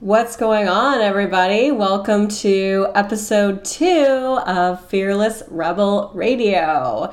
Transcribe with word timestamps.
What's 0.00 0.34
going 0.34 0.66
on, 0.66 1.02
everybody? 1.02 1.70
Welcome 1.70 2.28
to 2.28 2.86
episode 2.94 3.66
two 3.66 4.40
of 4.46 4.82
Fearless 4.86 5.42
Rebel 5.48 6.10
Radio. 6.14 7.12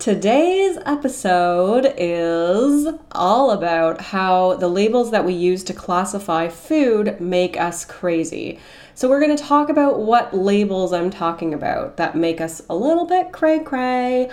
Today's 0.00 0.76
episode 0.84 1.94
is 1.96 2.88
all 3.12 3.52
about 3.52 4.00
how 4.00 4.54
the 4.54 4.66
labels 4.66 5.12
that 5.12 5.24
we 5.24 5.32
use 5.32 5.62
to 5.62 5.72
classify 5.72 6.48
food 6.48 7.20
make 7.20 7.56
us 7.56 7.84
crazy. 7.84 8.58
So, 8.96 9.08
we're 9.08 9.20
going 9.20 9.36
to 9.36 9.42
talk 9.42 9.68
about 9.68 10.00
what 10.00 10.36
labels 10.36 10.92
I'm 10.92 11.10
talking 11.10 11.54
about 11.54 11.98
that 11.98 12.16
make 12.16 12.40
us 12.40 12.62
a 12.68 12.74
little 12.74 13.06
bit 13.06 13.30
cray 13.30 13.60
cray 13.60 14.28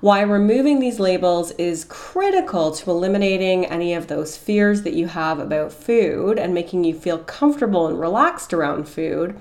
why 0.00 0.20
removing 0.20 0.78
these 0.78 1.00
labels 1.00 1.52
is 1.52 1.86
critical 1.88 2.70
to 2.72 2.90
eliminating 2.90 3.64
any 3.66 3.94
of 3.94 4.08
those 4.08 4.36
fears 4.36 4.82
that 4.82 4.92
you 4.92 5.06
have 5.06 5.38
about 5.38 5.72
food 5.72 6.38
and 6.38 6.52
making 6.52 6.84
you 6.84 6.94
feel 6.94 7.18
comfortable 7.18 7.86
and 7.86 7.98
relaxed 7.98 8.52
around 8.52 8.88
food. 8.88 9.40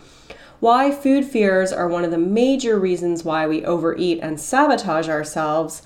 Why 0.62 0.91
food 0.91 1.26
fears 1.26 1.73
are 1.73 1.88
one 1.88 2.05
of 2.05 2.12
the 2.12 2.17
major 2.17 2.79
reasons 2.79 3.23
why 3.26 3.45
we 3.45 3.65
overeat 3.65 4.20
and 4.21 4.39
sabotage 4.39 5.09
ourselves, 5.09 5.84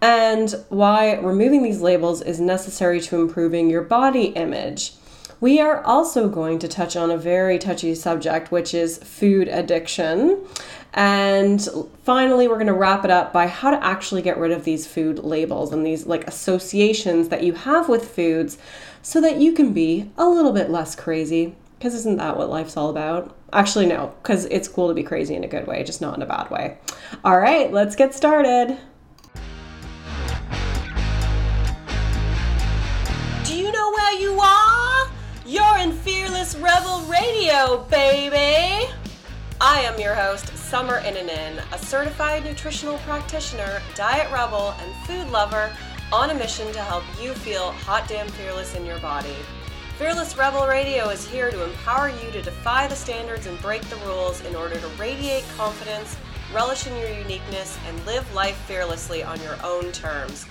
and 0.00 0.54
why 0.68 1.14
removing 1.14 1.62
these 1.62 1.80
labels 1.80 2.22
is 2.22 2.40
necessary 2.40 3.00
to 3.02 3.20
improving 3.20 3.68
your 3.68 3.82
body 3.82 4.26
image. 4.26 4.94
We 5.40 5.60
are 5.60 5.82
also 5.82 6.28
going 6.28 6.60
to 6.60 6.68
touch 6.68 6.96
on 6.96 7.10
a 7.10 7.18
very 7.18 7.58
touchy 7.58 7.94
subject, 7.96 8.52
which 8.52 8.72
is 8.72 8.98
food 8.98 9.48
addiction. 9.48 10.46
And 10.94 11.60
finally, 12.04 12.46
we're 12.46 12.54
going 12.54 12.68
to 12.68 12.72
wrap 12.72 13.04
it 13.04 13.10
up 13.10 13.32
by 13.32 13.48
how 13.48 13.70
to 13.72 13.84
actually 13.84 14.22
get 14.22 14.38
rid 14.38 14.52
of 14.52 14.62
these 14.62 14.86
food 14.86 15.18
labels 15.18 15.72
and 15.72 15.84
these 15.84 16.06
like 16.06 16.26
associations 16.28 17.28
that 17.30 17.42
you 17.42 17.52
have 17.52 17.88
with 17.88 18.08
foods 18.08 18.58
so 19.02 19.20
that 19.20 19.38
you 19.38 19.52
can 19.52 19.72
be 19.72 20.10
a 20.16 20.28
little 20.28 20.52
bit 20.52 20.70
less 20.70 20.94
crazy. 20.94 21.56
Because 21.78 21.94
isn't 21.94 22.18
that 22.18 22.36
what 22.36 22.48
life's 22.48 22.76
all 22.76 22.90
about? 22.90 23.36
Actually, 23.52 23.86
no, 23.86 24.14
because 24.22 24.44
it's 24.46 24.68
cool 24.68 24.86
to 24.86 24.94
be 24.94 25.02
crazy 25.02 25.34
in 25.34 25.42
a 25.42 25.48
good 25.48 25.66
way, 25.66 25.82
just 25.82 26.00
not 26.00 26.16
in 26.16 26.22
a 26.22 26.26
bad 26.26 26.48
way. 26.50 26.78
All 27.24 27.38
right, 27.38 27.72
let's 27.72 27.96
get 27.96 28.14
started. 28.14 28.78
Do 33.44 33.56
you 33.56 33.70
know 33.72 33.90
where 33.90 34.20
you 34.20 34.40
are? 34.40 35.10
You're 35.44 35.78
in 35.78 35.92
Fearless 35.92 36.54
Rebel 36.56 37.00
Radio, 37.02 37.84
baby! 37.90 38.88
I 39.60 39.80
am 39.80 40.00
your 40.00 40.14
host, 40.14 40.53
Summer 40.64 41.00
Innanen, 41.02 41.62
a 41.72 41.78
certified 41.78 42.44
nutritional 42.44 42.96
practitioner, 42.98 43.82
diet 43.94 44.32
rebel, 44.32 44.74
and 44.80 45.06
food 45.06 45.30
lover 45.30 45.70
on 46.10 46.30
a 46.30 46.34
mission 46.34 46.72
to 46.72 46.80
help 46.80 47.04
you 47.20 47.34
feel 47.34 47.70
hot 47.72 48.08
damn 48.08 48.26
fearless 48.28 48.74
in 48.74 48.86
your 48.86 48.98
body. 48.98 49.36
Fearless 49.98 50.36
Rebel 50.36 50.66
Radio 50.66 51.10
is 51.10 51.28
here 51.28 51.50
to 51.50 51.64
empower 51.64 52.08
you 52.08 52.30
to 52.32 52.42
defy 52.42 52.86
the 52.86 52.96
standards 52.96 53.46
and 53.46 53.60
break 53.60 53.82
the 53.82 53.96
rules 54.06 54.44
in 54.46 54.56
order 54.56 54.76
to 54.80 54.88
radiate 54.98 55.44
confidence, 55.56 56.16
relish 56.52 56.86
in 56.86 56.96
your 56.96 57.10
uniqueness, 57.10 57.78
and 57.86 58.06
live 58.06 58.34
life 58.34 58.56
fearlessly 58.66 59.22
on 59.22 59.40
your 59.42 59.56
own 59.62 59.92
terms. 59.92 60.46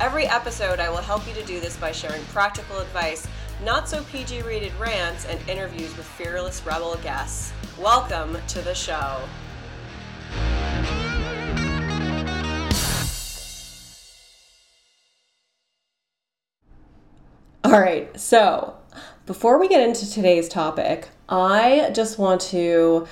Every 0.00 0.26
episode, 0.26 0.80
I 0.80 0.88
will 0.88 0.96
help 0.96 1.28
you 1.28 1.34
to 1.34 1.44
do 1.44 1.60
this 1.60 1.76
by 1.76 1.92
sharing 1.92 2.24
practical 2.26 2.78
advice 2.78 3.28
not 3.64 3.88
so 3.88 4.04
PG 4.04 4.42
rated 4.42 4.72
rants, 4.78 5.26
and 5.26 5.40
interviews 5.48 5.96
with 5.96 6.06
fearless 6.06 6.64
rebel 6.64 6.96
guests. 7.02 7.52
Welcome 7.76 8.38
to 8.48 8.60
the 8.62 8.74
show. 8.74 9.20
All 17.64 17.78
right, 17.78 18.18
so 18.18 18.76
before 19.26 19.58
we 19.60 19.68
get 19.68 19.86
into 19.86 20.10
today's 20.10 20.48
topic, 20.48 21.08
I 21.28 21.90
just 21.92 22.18
want 22.18 22.40
to 22.42 23.06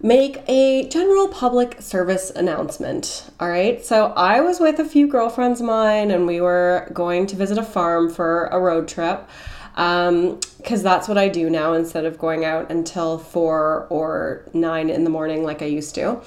make 0.00 0.42
a 0.46 0.88
general 0.88 1.26
public 1.26 1.82
service 1.82 2.30
announcement. 2.30 3.28
All 3.40 3.48
right, 3.48 3.84
so 3.84 4.12
I 4.16 4.40
was 4.42 4.60
with 4.60 4.78
a 4.78 4.84
few 4.84 5.08
girlfriends 5.08 5.60
of 5.60 5.66
mine 5.66 6.12
and 6.12 6.26
we 6.26 6.40
were 6.40 6.88
going 6.92 7.26
to 7.26 7.36
visit 7.36 7.58
a 7.58 7.64
farm 7.64 8.08
for 8.08 8.46
a 8.46 8.60
road 8.60 8.86
trip 8.86 9.28
because 9.76 10.08
um, 10.08 10.82
that's 10.82 11.06
what 11.06 11.18
I 11.18 11.28
do 11.28 11.50
now 11.50 11.74
instead 11.74 12.06
of 12.06 12.18
going 12.18 12.46
out 12.46 12.70
until 12.70 13.18
four 13.18 13.86
or 13.90 14.48
nine 14.54 14.88
in 14.88 15.04
the 15.04 15.10
morning 15.10 15.44
like 15.44 15.60
I 15.60 15.66
used 15.66 15.94
to. 15.96 16.22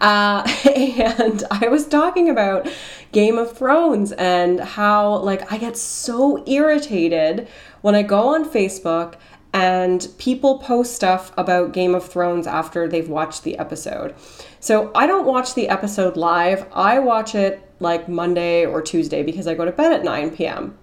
Uh, 0.00 0.46
and 0.76 1.42
I 1.50 1.66
was 1.66 1.88
talking 1.88 2.30
about 2.30 2.68
Game 3.10 3.38
of 3.38 3.56
Thrones 3.56 4.12
and 4.12 4.60
how 4.60 5.16
like 5.16 5.52
I 5.52 5.58
get 5.58 5.76
so 5.76 6.44
irritated 6.46 7.48
when 7.80 7.96
I 7.96 8.02
go 8.02 8.34
on 8.36 8.48
Facebook 8.48 9.14
and 9.52 10.06
people 10.18 10.58
post 10.58 10.94
stuff 10.94 11.32
about 11.36 11.72
Game 11.72 11.96
of 11.96 12.08
Thrones 12.08 12.46
after 12.46 12.86
they've 12.86 13.08
watched 13.08 13.42
the 13.42 13.58
episode. 13.58 14.14
So 14.60 14.92
I 14.94 15.08
don't 15.08 15.26
watch 15.26 15.54
the 15.54 15.68
episode 15.68 16.16
live. 16.16 16.68
I 16.72 17.00
watch 17.00 17.34
it 17.34 17.68
like 17.80 18.08
Monday 18.08 18.64
or 18.64 18.80
Tuesday 18.80 19.24
because 19.24 19.48
I 19.48 19.54
go 19.54 19.64
to 19.64 19.72
bed 19.72 19.92
at 19.92 20.04
9 20.04 20.36
p.m. 20.36 20.78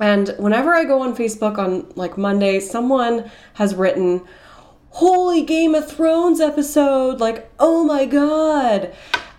And 0.00 0.34
whenever 0.38 0.74
I 0.74 0.84
go 0.84 1.02
on 1.02 1.14
Facebook 1.14 1.58
on 1.58 1.92
like 1.94 2.16
Monday, 2.16 2.58
someone 2.58 3.30
has 3.54 3.74
written, 3.74 4.22
Holy 4.90 5.42
Game 5.42 5.74
of 5.74 5.88
Thrones 5.88 6.40
episode! 6.40 7.20
Like, 7.20 7.50
oh 7.60 7.84
my 7.84 8.06
god! 8.06 8.92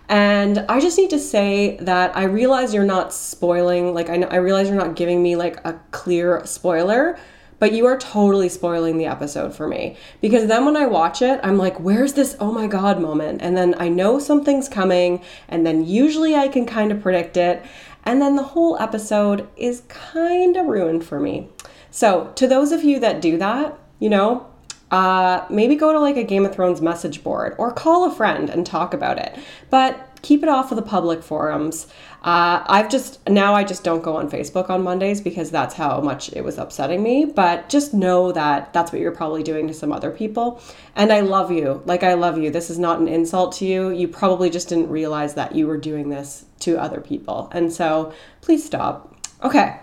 And 0.08 0.60
I 0.68 0.80
just 0.80 0.98
need 0.98 1.10
to 1.10 1.18
say 1.18 1.76
that 1.80 2.16
I 2.16 2.24
realize 2.24 2.74
you're 2.74 2.84
not 2.84 3.12
spoiling, 3.12 3.94
like, 3.94 4.08
I, 4.08 4.22
I 4.22 4.36
realize 4.36 4.68
you're 4.68 4.76
not 4.76 4.96
giving 4.96 5.22
me 5.22 5.36
like 5.36 5.64
a 5.66 5.80
clear 5.90 6.44
spoiler, 6.44 7.18
but 7.58 7.72
you 7.72 7.86
are 7.86 7.96
totally 7.96 8.48
spoiling 8.48 8.98
the 8.98 9.06
episode 9.06 9.54
for 9.54 9.68
me. 9.68 9.96
Because 10.20 10.48
then 10.48 10.64
when 10.64 10.76
I 10.76 10.86
watch 10.86 11.22
it, 11.22 11.38
I'm 11.42 11.58
like, 11.58 11.78
where's 11.80 12.14
this 12.14 12.36
oh 12.40 12.50
my 12.50 12.66
god 12.66 13.00
moment? 13.00 13.40
And 13.40 13.56
then 13.56 13.74
I 13.78 13.88
know 13.88 14.18
something's 14.18 14.68
coming, 14.68 15.22
and 15.48 15.64
then 15.64 15.86
usually 15.86 16.34
I 16.34 16.48
can 16.48 16.66
kind 16.66 16.92
of 16.92 17.00
predict 17.00 17.36
it. 17.36 17.62
And 18.04 18.20
then 18.20 18.36
the 18.36 18.42
whole 18.42 18.76
episode 18.78 19.48
is 19.56 19.82
kind 19.88 20.56
of 20.56 20.66
ruined 20.66 21.04
for 21.04 21.20
me. 21.20 21.48
So, 21.90 22.32
to 22.36 22.46
those 22.46 22.72
of 22.72 22.82
you 22.82 22.98
that 23.00 23.20
do 23.20 23.36
that, 23.38 23.78
you 23.98 24.08
know, 24.08 24.46
uh, 24.90 25.44
maybe 25.48 25.74
go 25.74 25.92
to 25.92 26.00
like 26.00 26.16
a 26.16 26.24
Game 26.24 26.44
of 26.44 26.54
Thrones 26.54 26.80
message 26.80 27.22
board 27.22 27.54
or 27.58 27.72
call 27.72 28.04
a 28.04 28.14
friend 28.14 28.50
and 28.50 28.66
talk 28.66 28.92
about 28.92 29.18
it. 29.18 29.38
But 29.70 30.11
keep 30.22 30.42
it 30.42 30.48
off 30.48 30.72
of 30.72 30.76
the 30.76 30.82
public 30.82 31.22
forums. 31.22 31.86
Uh, 32.22 32.62
I've 32.66 32.88
just 32.88 33.28
now 33.28 33.54
I 33.54 33.64
just 33.64 33.82
don't 33.82 34.02
go 34.02 34.16
on 34.16 34.30
Facebook 34.30 34.70
on 34.70 34.82
Mondays 34.82 35.20
because 35.20 35.50
that's 35.50 35.74
how 35.74 36.00
much 36.00 36.32
it 36.32 36.42
was 36.42 36.56
upsetting 36.56 37.02
me. 37.02 37.24
But 37.24 37.68
just 37.68 37.92
know 37.92 38.32
that 38.32 38.72
that's 38.72 38.92
what 38.92 39.00
you're 39.00 39.12
probably 39.12 39.42
doing 39.42 39.66
to 39.66 39.74
some 39.74 39.92
other 39.92 40.10
people. 40.10 40.62
And 40.94 41.12
I 41.12 41.20
love 41.20 41.50
you. 41.50 41.82
Like 41.84 42.02
I 42.02 42.14
love 42.14 42.38
you. 42.38 42.50
This 42.50 42.70
is 42.70 42.78
not 42.78 43.00
an 43.00 43.08
insult 43.08 43.54
to 43.56 43.66
you. 43.66 43.90
You 43.90 44.08
probably 44.08 44.50
just 44.50 44.68
didn't 44.68 44.88
realize 44.88 45.34
that 45.34 45.54
you 45.54 45.66
were 45.66 45.78
doing 45.78 46.08
this 46.08 46.44
to 46.60 46.80
other 46.80 47.00
people. 47.00 47.50
And 47.52 47.72
so 47.72 48.12
please 48.40 48.64
stop. 48.64 49.16
Okay 49.42 49.80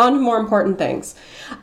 on 0.00 0.14
to 0.14 0.18
more 0.18 0.38
important 0.38 0.78
things. 0.78 1.14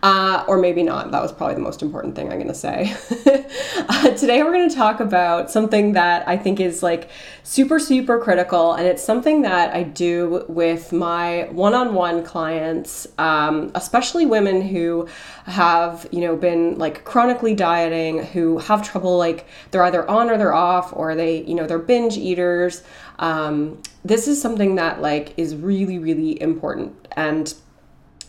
Uh, 0.03 0.43
or 0.47 0.57
maybe 0.57 0.83
not. 0.83 1.11
That 1.11 1.21
was 1.21 1.31
probably 1.31 1.55
the 1.55 1.61
most 1.61 1.81
important 1.81 2.15
thing 2.15 2.31
I'm 2.31 2.37
going 2.37 2.47
to 2.47 2.53
say. 2.53 2.95
uh, 3.89 4.11
today, 4.11 4.43
we're 4.43 4.51
going 4.51 4.69
to 4.69 4.75
talk 4.75 4.99
about 4.99 5.49
something 5.49 5.93
that 5.93 6.27
I 6.27 6.37
think 6.37 6.59
is 6.59 6.83
like 6.83 7.09
super, 7.43 7.79
super 7.79 8.19
critical. 8.19 8.73
And 8.73 8.85
it's 8.85 9.03
something 9.03 9.41
that 9.41 9.73
I 9.73 9.83
do 9.83 10.45
with 10.47 10.91
my 10.91 11.49
one 11.51 11.73
on 11.73 11.93
one 11.95 12.23
clients, 12.23 13.07
um, 13.17 13.71
especially 13.73 14.25
women 14.25 14.61
who 14.61 15.07
have, 15.45 16.07
you 16.11 16.21
know, 16.21 16.35
been 16.35 16.77
like 16.77 17.03
chronically 17.05 17.55
dieting, 17.55 18.23
who 18.25 18.59
have 18.59 18.87
trouble, 18.87 19.17
like 19.17 19.47
they're 19.71 19.83
either 19.83 20.07
on 20.09 20.29
or 20.29 20.37
they're 20.37 20.53
off, 20.53 20.93
or 20.95 21.15
they, 21.15 21.43
you 21.43 21.55
know, 21.55 21.65
they're 21.65 21.79
binge 21.79 22.17
eaters. 22.17 22.83
Um, 23.17 23.81
this 24.05 24.27
is 24.27 24.41
something 24.41 24.75
that 24.75 25.01
like 25.01 25.33
is 25.37 25.55
really, 25.55 25.99
really 25.99 26.41
important. 26.41 26.95
And 27.13 27.53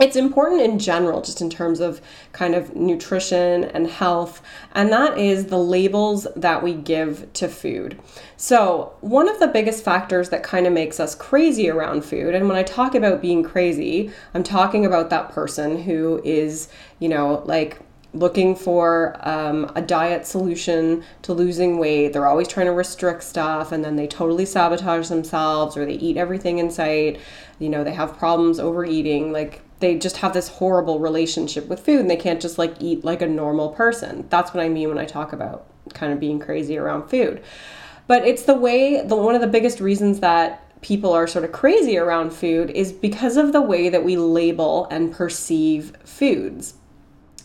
it's 0.01 0.17
important 0.17 0.63
in 0.63 0.79
general, 0.79 1.21
just 1.21 1.43
in 1.43 1.51
terms 1.51 1.79
of 1.79 2.01
kind 2.33 2.55
of 2.55 2.75
nutrition 2.75 3.65
and 3.65 3.87
health, 3.87 4.41
and 4.73 4.91
that 4.91 5.19
is 5.19 5.47
the 5.47 5.59
labels 5.59 6.27
that 6.35 6.63
we 6.63 6.73
give 6.73 7.31
to 7.35 7.49
food. 7.49 8.01
So, 8.39 8.95
one 9.03 9.29
of 9.29 9.39
the 9.39 9.47
biggest 9.47 9.85
factors 9.85 10.31
that 10.31 10.43
kind 10.43 10.67
of 10.67 10.73
makes 10.73 10.99
us 10.99 11.15
crazy 11.15 11.69
around 11.69 12.03
food, 12.05 12.35
and 12.35 12.49
when 12.49 12.57
I 12.57 12.63
talk 12.63 12.95
about 12.95 13.21
being 13.21 13.43
crazy, 13.43 14.11
I'm 14.33 14.43
talking 14.43 14.87
about 14.87 15.11
that 15.11 15.31
person 15.33 15.83
who 15.83 16.23
is, 16.25 16.69
you 16.99 17.11
know, 17.11 17.43
like 17.45 17.79
looking 18.13 18.57
for 18.57 19.17
um, 19.21 19.71
a 19.77 19.83
diet 19.83 20.27
solution 20.27 21.05
to 21.23 21.33
losing 21.33 21.79
weight. 21.79 22.13
They're 22.13 22.27
always 22.27 22.49
trying 22.49 22.67
to 22.67 22.73
restrict 22.73 23.23
stuff 23.23 23.71
and 23.71 23.85
then 23.85 23.95
they 23.95 24.07
totally 24.09 24.47
sabotage 24.47 25.09
themselves 25.09 25.77
or 25.77 25.87
they 25.87 25.93
eat 25.93 26.17
everything 26.17 26.59
in 26.59 26.71
sight. 26.71 27.21
You 27.61 27.69
know, 27.69 27.85
they 27.85 27.95
have 27.95 28.19
problems 28.19 28.59
overeating. 28.59 29.31
Like, 29.31 29.63
they 29.81 29.99
just 29.99 30.19
have 30.19 30.33
this 30.33 30.49
horrible 30.49 31.01
relationship 31.01 31.67
with 31.69 31.81
food 31.81 32.01
and 32.01 32.11
they 32.11 32.17
can't 32.17 32.41
just 32.41 32.59
like 32.59 32.75
eat 32.81 33.05
like 33.05 33.23
a 33.23 33.27
normal 33.27 33.71
person. 33.71 34.27
That's 34.29 34.55
what 34.55 34.63
I 34.63 34.69
mean 34.69 34.89
when 34.89 34.99
I 34.99 35.05
talk 35.05 35.33
about 35.33 35.67
kind 35.95 36.13
of 36.13 36.21
being 36.21 36.39
crazy 36.39 36.79
around 36.79 37.09
food. 37.09 37.43
But 38.07 38.27
it's 38.27 38.43
the 38.43 38.55
way 38.55 39.03
the 39.03 39.17
one 39.17 39.35
of 39.35 39.41
the 39.41 39.47
biggest 39.47 39.81
reasons 39.81 40.21
that 40.21 40.67
people 40.83 41.13
are 41.13 41.27
sort 41.27 41.45
of 41.45 41.53
crazy 41.53 41.99
around 41.99 42.33
food 42.33 42.71
is 42.71 42.93
because 42.93 43.37
of 43.37 43.53
the 43.53 43.61
way 43.61 43.89
that 43.89 44.05
we 44.05 44.17
label 44.17 44.87
and 44.91 45.13
perceive 45.13 45.93
foods. 46.05 46.75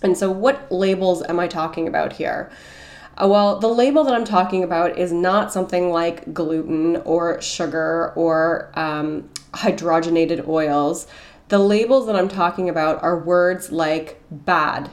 And 0.02 0.18
so, 0.18 0.30
what 0.30 0.72
labels 0.72 1.24
am 1.24 1.40
I 1.40 1.48
talking 1.48 1.88
about 1.88 2.14
here? 2.14 2.52
Uh, 3.18 3.28
well, 3.28 3.60
the 3.60 3.68
label 3.68 4.04
that 4.04 4.14
I'm 4.14 4.26
talking 4.26 4.64
about 4.64 4.98
is 4.98 5.12
not 5.12 5.52
something 5.52 5.90
like 5.90 6.34
gluten 6.34 6.98
or 6.98 7.42
sugar 7.42 8.12
or 8.16 8.72
um, 8.76 9.30
hydrogenated 9.54 10.48
oils. 10.48 11.08
The 11.48 11.60
labels 11.60 12.08
that 12.08 12.16
I'm 12.16 12.28
talking 12.28 12.70
about 12.70 13.02
are 13.04 13.18
words 13.18 13.72
like 13.72 14.22
bad, 14.32 14.90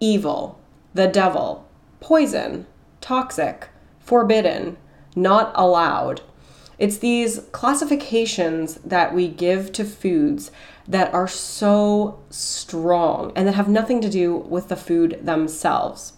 evil, 0.00 0.58
the 0.94 1.06
devil, 1.06 1.68
poison, 2.00 2.66
toxic, 3.00 3.68
forbidden, 4.00 4.78
not 5.14 5.52
allowed. 5.54 6.22
It's 6.78 6.98
these 6.98 7.40
classifications 7.52 8.74
that 8.76 9.14
we 9.14 9.28
give 9.28 9.72
to 9.72 9.84
foods 9.84 10.50
that 10.88 11.12
are 11.14 11.28
so 11.28 12.18
strong 12.30 13.32
and 13.34 13.46
that 13.46 13.54
have 13.54 13.68
nothing 13.68 14.00
to 14.00 14.10
do 14.10 14.36
with 14.36 14.68
the 14.68 14.76
food 14.76 15.20
themselves. 15.22 16.14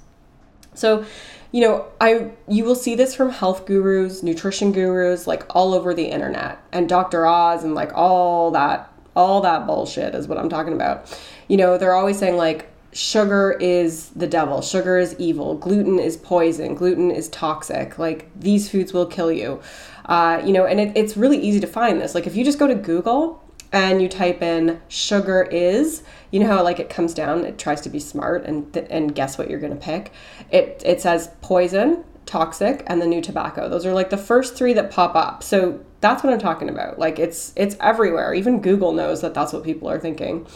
So, 0.75 1.05
you 1.53 1.61
know, 1.61 1.87
I 2.00 2.31
you 2.47 2.64
will 2.64 2.75
see 2.75 2.94
this 2.94 3.14
from 3.14 3.31
health 3.31 3.67
gurus, 3.67 4.23
nutrition 4.23 4.73
gurus, 4.73 5.26
like 5.26 5.44
all 5.55 5.75
over 5.75 5.94
the 5.94 6.06
internet, 6.06 6.59
and 6.73 6.88
Dr. 6.88 7.26
Oz 7.26 7.64
and 7.64 7.75
like 7.75 7.93
all 7.94 8.50
that 8.53 8.93
all 9.19 9.41
that 9.41 9.67
bullshit 9.67 10.15
is 10.15 10.29
what 10.29 10.38
I'm 10.38 10.49
talking 10.49 10.73
about. 10.73 11.12
You 11.49 11.56
know, 11.56 11.76
they're 11.76 11.93
always 11.93 12.19
saying 12.19 12.37
like 12.37 12.70
sugar 12.93 13.59
is 13.61 14.11
the 14.11 14.29
devil, 14.29 14.62
sugar 14.62 14.97
is 14.97 15.17
evil, 15.19 15.56
gluten 15.56 15.99
is 15.99 16.17
poison, 16.17 16.76
gluten 16.76 17.11
is 17.11 17.29
toxic. 17.31 17.99
Like 17.99 18.31
these 18.38 18.70
foods 18.70 18.93
will 18.93 19.06
kill 19.06 19.32
you. 19.32 19.61
Uh, 20.06 20.41
you 20.44 20.53
know, 20.53 20.65
and 20.65 20.79
it, 20.79 20.97
it's 20.97 21.17
really 21.17 21.38
easy 21.38 21.59
to 21.59 21.67
find 21.67 22.00
this. 22.00 22.15
Like 22.15 22.29
if 22.29 22.37
you 22.37 22.44
just 22.44 22.61
go 22.61 22.69
to 22.69 22.76
Google 22.76 23.43
and 23.73 24.00
you 24.00 24.09
type 24.09 24.41
in 24.41 24.81
sugar 24.87 25.43
is, 25.43 26.05
you 26.31 26.38
know 26.38 26.47
how 26.47 26.62
like 26.62 26.79
it 26.79 26.88
comes 26.88 27.12
down, 27.12 27.44
it 27.44 27.59
tries 27.59 27.81
to 27.82 27.91
be 27.91 27.99
smart 27.99 28.44
and 28.44 28.73
th- 28.73 28.87
and 28.88 29.17
guess 29.17 29.37
what 29.37 29.50
you're 29.50 29.61
to 29.61 29.75
pick. 29.75 30.12
It 30.50 30.81
it 30.87 31.00
says 31.00 31.31
poison, 31.41 32.05
toxic 32.29 32.85
and 32.87 33.01
the 33.01 33.07
new 33.07 33.21
tobacco. 33.21 33.69
Those 33.69 33.87
are 33.87 33.93
like 33.93 34.11
the 34.11 34.19
first 34.19 34.55
3 34.55 34.75
that 34.75 34.91
pop 34.91 35.17
up. 35.17 35.43
So 35.43 35.81
that's 36.01 36.23
what 36.23 36.33
I'm 36.33 36.39
talking 36.39 36.69
about. 36.69 36.99
Like 36.99 37.19
it's 37.19 37.53
it's 37.57 37.77
everywhere. 37.81 38.35
Even 38.35 38.61
Google 38.61 38.93
knows 38.93 39.23
that 39.23 39.35
that's 39.35 39.53
what 39.53 39.65
people 39.65 39.89
are 39.91 39.99
thinking. 39.99 40.47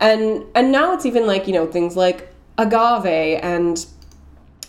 And 0.00 0.44
and 0.54 0.70
now 0.72 0.92
it's 0.92 1.06
even 1.06 1.26
like, 1.26 1.46
you 1.46 1.54
know, 1.54 1.66
things 1.66 1.96
like 1.96 2.34
agave 2.58 3.40
and 3.42 3.86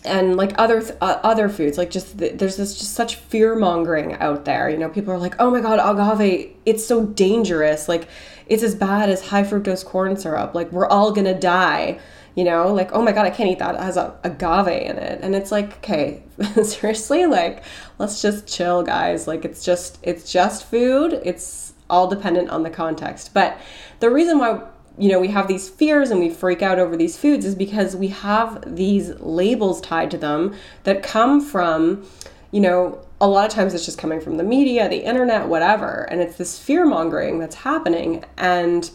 and 0.06 0.38
like 0.38 0.54
other 0.58 0.81
uh, 1.02 1.20
other 1.24 1.50
foods 1.50 1.78
like 1.78 1.90
just 1.90 2.18
the, 2.20 2.30
there's 2.30 2.56
this 2.56 2.78
just 2.78 2.94
such 2.94 3.16
fear 3.16 3.54
mongering 3.54 4.14
out 4.14 4.46
there 4.46 4.70
you 4.70 4.78
know 4.78 4.88
people 4.88 5.14
are 5.14 5.18
like 5.18 5.36
oh 5.40 5.52
my 5.52 5.60
god 5.60 5.78
agave 5.78 6.56
it's 6.66 6.86
so 6.86 7.06
dangerous 7.06 7.90
like 7.90 8.08
it's 8.48 8.64
as 8.64 8.75
bad 8.75 9.10
as 9.10 9.28
high 9.28 9.44
fructose 9.44 9.84
corn 9.84 10.16
syrup 10.16 10.56
like 10.56 10.72
we're 10.72 10.88
all 10.88 11.12
gonna 11.12 11.38
die 11.38 12.00
you 12.36 12.44
know 12.44 12.74
like 12.74 12.92
oh 12.94 13.02
my 13.02 13.12
god 13.12 13.26
i 13.26 13.30
can't 13.30 13.50
eat 13.50 13.60
that. 13.60 13.76
It 13.76 13.81
has 13.81 13.98
a 13.98 14.16
agave 14.24 14.68
in 14.90 14.98
it. 14.98 15.20
And 15.22 15.36
it's 15.36 15.52
like 15.52 15.78
okay 15.78 16.24
seriously 16.64 17.26
like 17.26 17.64
let's 17.98 18.22
just 18.22 18.48
chill 18.48 18.84
guys. 18.84 19.28
Like 19.28 19.46
it's 19.46 19.64
just 19.64 20.00
it's 20.04 20.31
just 20.31 20.66
food. 20.66 21.22
It's 21.24 21.74
all 21.90 22.08
dependent 22.08 22.50
on 22.50 22.64
the 22.64 22.70
context. 22.70 23.34
But 23.34 23.60
the 24.00 24.10
reason 24.10 24.38
why 24.38 24.62
you 25.00 25.08
know, 25.10 25.20
we 25.20 25.30
have 25.30 25.48
these 25.48 25.70
fears 25.70 26.12
and 26.12 26.20
we 26.20 26.30
freak 26.30 26.62
out 26.62 26.78
over 26.78 26.98
these 26.98 27.18
foods 27.18 27.46
is 27.46 27.56
because 27.56 27.96
we 27.96 28.10
have 28.10 28.75
these 28.75 29.18
labels 29.22 29.80
tied 29.80 30.12
to 30.12 30.18
them 30.18 30.54
that 30.84 31.02
come 31.02 31.40
from, 31.40 32.06
you 32.52 32.60
know, 32.60 33.02
a 33.22 33.28
lot 33.28 33.48
of 33.48 33.54
times 33.54 33.74
it's 33.74 33.86
just 33.86 33.98
coming 33.98 34.20
from 34.20 34.36
the 34.36 34.44
media, 34.44 34.90
the 34.90 35.06
internet, 35.06 35.48
whatever. 35.48 36.06
And 36.12 36.20
it's 36.22 36.36
this 36.36 36.60
fear 36.60 36.86
mongering 36.86 37.40
that's 37.40 37.56
happening. 37.56 38.25
And 38.38 38.92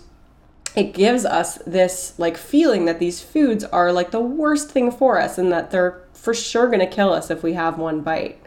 it 0.76 0.93
gives 0.93 1.25
us 1.25 1.59
this 1.67 2.15
like 2.19 2.37
feeling 2.37 2.85
that 2.87 2.99
these 2.99 3.21
foods 3.21 3.65
are 3.65 3.93
like 3.93 4.11
the 4.11 4.21
worst 4.21 4.71
thing 4.71 4.91
for 4.91 5.21
us 5.21 5.38
and 5.38 5.53
that 5.53 5.71
they're 5.71 6.03
for 6.12 6.35
sure 6.35 6.67
going 6.67 6.81
to 6.81 6.87
kill 6.87 7.12
us 7.12 7.31
if 7.31 7.43
we 7.43 7.53
have 7.53 7.79
one 7.79 8.00
bite. 8.00 8.41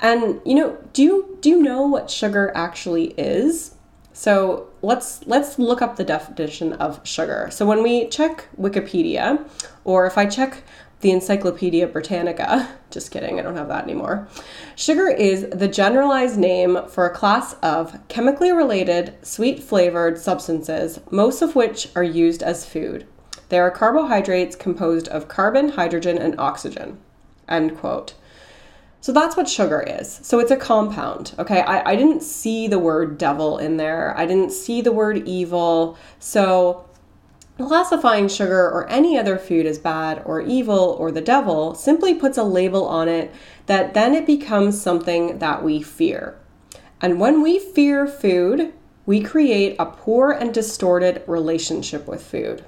And 0.00 0.40
you 0.44 0.54
know, 0.54 0.76
do 0.92 1.02
you 1.02 1.38
do 1.40 1.48
you 1.48 1.62
know 1.62 1.82
what 1.82 2.10
sugar 2.10 2.52
actually 2.54 3.14
is? 3.16 3.74
So 4.12 4.68
let's 4.82 5.26
let's 5.26 5.58
look 5.58 5.80
up 5.80 5.96
the 5.96 6.04
definition 6.04 6.74
of 6.74 7.00
sugar. 7.06 7.48
So 7.50 7.64
when 7.64 7.82
we 7.82 8.08
check 8.08 8.48
Wikipedia, 8.58 9.48
or 9.84 10.06
if 10.06 10.18
I 10.18 10.26
check 10.26 10.62
the 11.00 11.10
Encyclopedia 11.10 11.86
Britannica, 11.86 12.68
just 12.90 13.10
kidding, 13.10 13.38
I 13.38 13.42
don't 13.42 13.56
have 13.56 13.68
that 13.68 13.84
anymore. 13.84 14.28
Sugar 14.74 15.08
is 15.08 15.48
the 15.50 15.68
generalized 15.68 16.38
name 16.38 16.78
for 16.88 17.06
a 17.06 17.14
class 17.14 17.54
of 17.62 17.98
chemically 18.08 18.52
related, 18.52 19.14
sweet 19.22 19.62
flavored 19.62 20.18
substances, 20.18 21.00
most 21.10 21.42
of 21.42 21.54
which 21.54 21.88
are 21.94 22.02
used 22.02 22.42
as 22.42 22.66
food. 22.66 23.06
They 23.48 23.58
are 23.58 23.70
carbohydrates 23.70 24.56
composed 24.56 25.08
of 25.08 25.28
carbon, 25.28 25.70
hydrogen, 25.70 26.18
and 26.18 26.38
oxygen. 26.38 26.98
End 27.48 27.78
quote. 27.78 28.14
So 29.00 29.12
that's 29.12 29.36
what 29.36 29.48
sugar 29.48 29.80
is. 29.80 30.18
So 30.22 30.40
it's 30.40 30.50
a 30.50 30.56
compound. 30.56 31.32
Okay. 31.38 31.60
I, 31.60 31.92
I 31.92 31.96
didn't 31.96 32.22
see 32.22 32.66
the 32.66 32.80
word 32.80 33.18
devil 33.18 33.58
in 33.58 33.76
there, 33.76 34.12
I 34.18 34.26
didn't 34.26 34.50
see 34.50 34.80
the 34.80 34.90
word 34.90 35.28
evil. 35.28 35.96
So 36.18 36.85
classifying 37.58 38.28
sugar 38.28 38.68
or 38.68 38.88
any 38.88 39.18
other 39.18 39.38
food 39.38 39.66
as 39.66 39.78
bad 39.78 40.22
or 40.24 40.40
evil 40.40 40.96
or 40.98 41.10
the 41.10 41.20
devil 41.20 41.74
simply 41.74 42.14
puts 42.14 42.36
a 42.36 42.42
label 42.42 42.86
on 42.86 43.08
it 43.08 43.32
that 43.66 43.94
then 43.94 44.14
it 44.14 44.26
becomes 44.26 44.80
something 44.80 45.38
that 45.38 45.64
we 45.64 45.82
fear. 45.82 46.38
And 47.00 47.20
when 47.20 47.42
we 47.42 47.58
fear 47.58 48.06
food, 48.06 48.72
we 49.06 49.20
create 49.22 49.76
a 49.78 49.86
poor 49.86 50.32
and 50.32 50.52
distorted 50.52 51.22
relationship 51.26 52.06
with 52.06 52.24
food. 52.24 52.64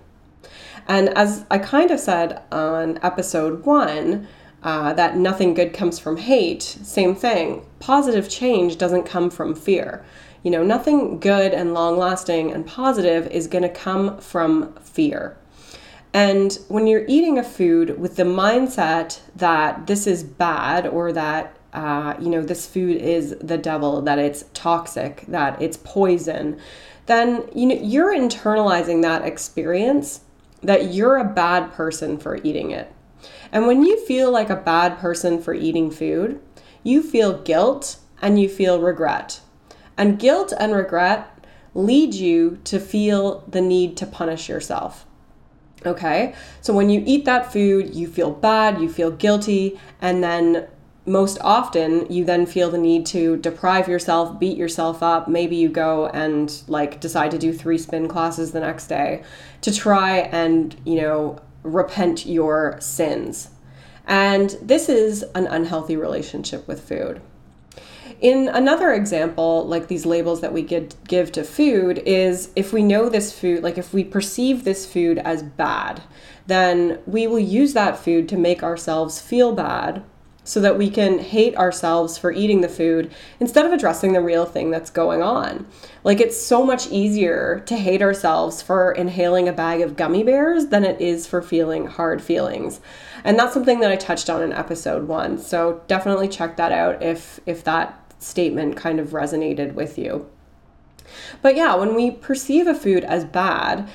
And 0.86 1.10
as 1.10 1.44
I 1.50 1.58
kind 1.58 1.90
of 1.90 2.00
said 2.00 2.42
on 2.50 2.98
episode 3.02 3.66
one, 3.66 4.26
uh, 4.62 4.92
that 4.94 5.16
nothing 5.16 5.54
good 5.54 5.72
comes 5.72 5.98
from 5.98 6.16
hate, 6.16 6.62
same 6.62 7.14
thing. 7.14 7.64
Positive 7.78 8.28
change 8.28 8.76
doesn't 8.76 9.04
come 9.04 9.30
from 9.30 9.54
fear. 9.54 10.04
You 10.42 10.50
know, 10.50 10.62
nothing 10.62 11.20
good 11.20 11.52
and 11.52 11.74
long 11.74 11.96
lasting 11.96 12.52
and 12.52 12.66
positive 12.66 13.26
is 13.28 13.46
going 13.46 13.62
to 13.62 13.68
come 13.68 14.18
from 14.18 14.74
fear. 14.74 15.36
And 16.12 16.58
when 16.68 16.86
you're 16.86 17.04
eating 17.06 17.38
a 17.38 17.44
food 17.44 17.98
with 17.98 18.16
the 18.16 18.24
mindset 18.24 19.20
that 19.36 19.86
this 19.86 20.06
is 20.06 20.24
bad 20.24 20.86
or 20.86 21.12
that, 21.12 21.56
uh, 21.72 22.14
you 22.18 22.28
know, 22.28 22.42
this 22.42 22.66
food 22.66 22.96
is 22.96 23.36
the 23.40 23.58
devil, 23.58 24.00
that 24.02 24.18
it's 24.18 24.44
toxic, 24.54 25.24
that 25.28 25.60
it's 25.60 25.76
poison, 25.76 26.58
then, 27.06 27.48
you 27.54 27.66
know, 27.66 27.78
you're 27.80 28.14
internalizing 28.14 29.02
that 29.02 29.24
experience 29.24 30.20
that 30.62 30.92
you're 30.92 31.18
a 31.18 31.24
bad 31.24 31.72
person 31.72 32.18
for 32.18 32.36
eating 32.42 32.70
it. 32.70 32.92
And 33.52 33.66
when 33.66 33.82
you 33.82 34.04
feel 34.06 34.30
like 34.30 34.50
a 34.50 34.56
bad 34.56 34.98
person 34.98 35.40
for 35.40 35.54
eating 35.54 35.90
food, 35.90 36.40
you 36.82 37.02
feel 37.02 37.42
guilt 37.42 37.98
and 38.20 38.40
you 38.40 38.48
feel 38.48 38.80
regret. 38.80 39.40
And 39.96 40.18
guilt 40.18 40.52
and 40.58 40.74
regret 40.74 41.46
lead 41.74 42.14
you 42.14 42.58
to 42.64 42.78
feel 42.78 43.44
the 43.48 43.60
need 43.60 43.96
to 43.98 44.06
punish 44.06 44.48
yourself. 44.48 45.06
Okay? 45.86 46.34
So 46.60 46.74
when 46.74 46.90
you 46.90 47.02
eat 47.06 47.24
that 47.24 47.52
food, 47.52 47.94
you 47.94 48.08
feel 48.08 48.30
bad, 48.30 48.80
you 48.80 48.88
feel 48.88 49.10
guilty, 49.10 49.78
and 50.00 50.22
then 50.22 50.66
most 51.06 51.38
often 51.40 52.10
you 52.12 52.24
then 52.24 52.46
feel 52.46 52.70
the 52.70 52.78
need 52.78 53.06
to 53.06 53.36
deprive 53.38 53.88
yourself, 53.88 54.38
beat 54.38 54.56
yourself 54.58 55.02
up. 55.02 55.26
Maybe 55.26 55.56
you 55.56 55.68
go 55.68 56.08
and 56.08 56.62
like 56.68 57.00
decide 57.00 57.30
to 57.30 57.38
do 57.38 57.52
three 57.52 57.78
spin 57.78 58.08
classes 58.08 58.52
the 58.52 58.60
next 58.60 58.88
day 58.88 59.22
to 59.62 59.74
try 59.74 60.18
and, 60.18 60.76
you 60.84 61.00
know, 61.00 61.40
repent 61.72 62.26
your 62.26 62.76
sins. 62.80 63.50
And 64.06 64.56
this 64.62 64.88
is 64.88 65.22
an 65.34 65.46
unhealthy 65.46 65.96
relationship 65.96 66.66
with 66.66 66.80
food. 66.80 67.20
In 68.20 68.48
another 68.48 68.92
example, 68.92 69.66
like 69.66 69.86
these 69.86 70.04
labels 70.04 70.40
that 70.40 70.52
we 70.52 70.62
give, 70.62 71.32
to 71.32 71.44
food, 71.44 72.02
is 72.04 72.50
if 72.56 72.72
we 72.72 72.82
know 72.82 73.08
this 73.08 73.38
food, 73.38 73.62
like 73.62 73.78
if 73.78 73.92
we 73.92 74.02
perceive 74.02 74.64
this 74.64 74.90
food 74.90 75.18
as 75.18 75.42
bad, 75.42 76.02
then 76.46 76.98
we 77.06 77.26
will 77.26 77.38
use 77.38 77.74
that 77.74 77.98
food 77.98 78.28
to 78.30 78.36
make 78.36 78.62
ourselves 78.62 79.20
feel 79.20 79.54
bad 79.54 80.02
so 80.48 80.62
that 80.62 80.78
we 80.78 80.88
can 80.88 81.18
hate 81.18 81.54
ourselves 81.56 82.16
for 82.16 82.32
eating 82.32 82.62
the 82.62 82.70
food 82.70 83.12
instead 83.38 83.66
of 83.66 83.72
addressing 83.72 84.14
the 84.14 84.20
real 84.22 84.46
thing 84.46 84.70
that's 84.70 84.88
going 84.88 85.22
on. 85.22 85.66
Like, 86.04 86.20
it's 86.20 86.40
so 86.40 86.64
much 86.64 86.88
easier 86.88 87.62
to 87.66 87.76
hate 87.76 88.00
ourselves 88.00 88.62
for 88.62 88.92
inhaling 88.92 89.46
a 89.46 89.52
bag 89.52 89.82
of 89.82 89.94
gummy 89.94 90.24
bears 90.24 90.68
than 90.68 90.84
it 90.84 90.98
is 91.02 91.26
for 91.26 91.42
feeling 91.42 91.84
hard 91.84 92.22
feelings. 92.22 92.80
And 93.24 93.38
that's 93.38 93.52
something 93.52 93.80
that 93.80 93.90
I 93.90 93.96
touched 93.96 94.30
on 94.30 94.42
in 94.42 94.54
episode 94.54 95.06
one. 95.06 95.36
So, 95.36 95.82
definitely 95.86 96.28
check 96.28 96.56
that 96.56 96.72
out 96.72 97.02
if, 97.02 97.40
if 97.44 97.62
that 97.64 98.10
statement 98.18 98.74
kind 98.74 98.98
of 98.98 99.08
resonated 99.08 99.74
with 99.74 99.98
you. 99.98 100.30
But 101.42 101.56
yeah, 101.56 101.74
when 101.74 101.94
we 101.94 102.10
perceive 102.10 102.66
a 102.66 102.74
food 102.74 103.04
as 103.04 103.26
bad, 103.26 103.88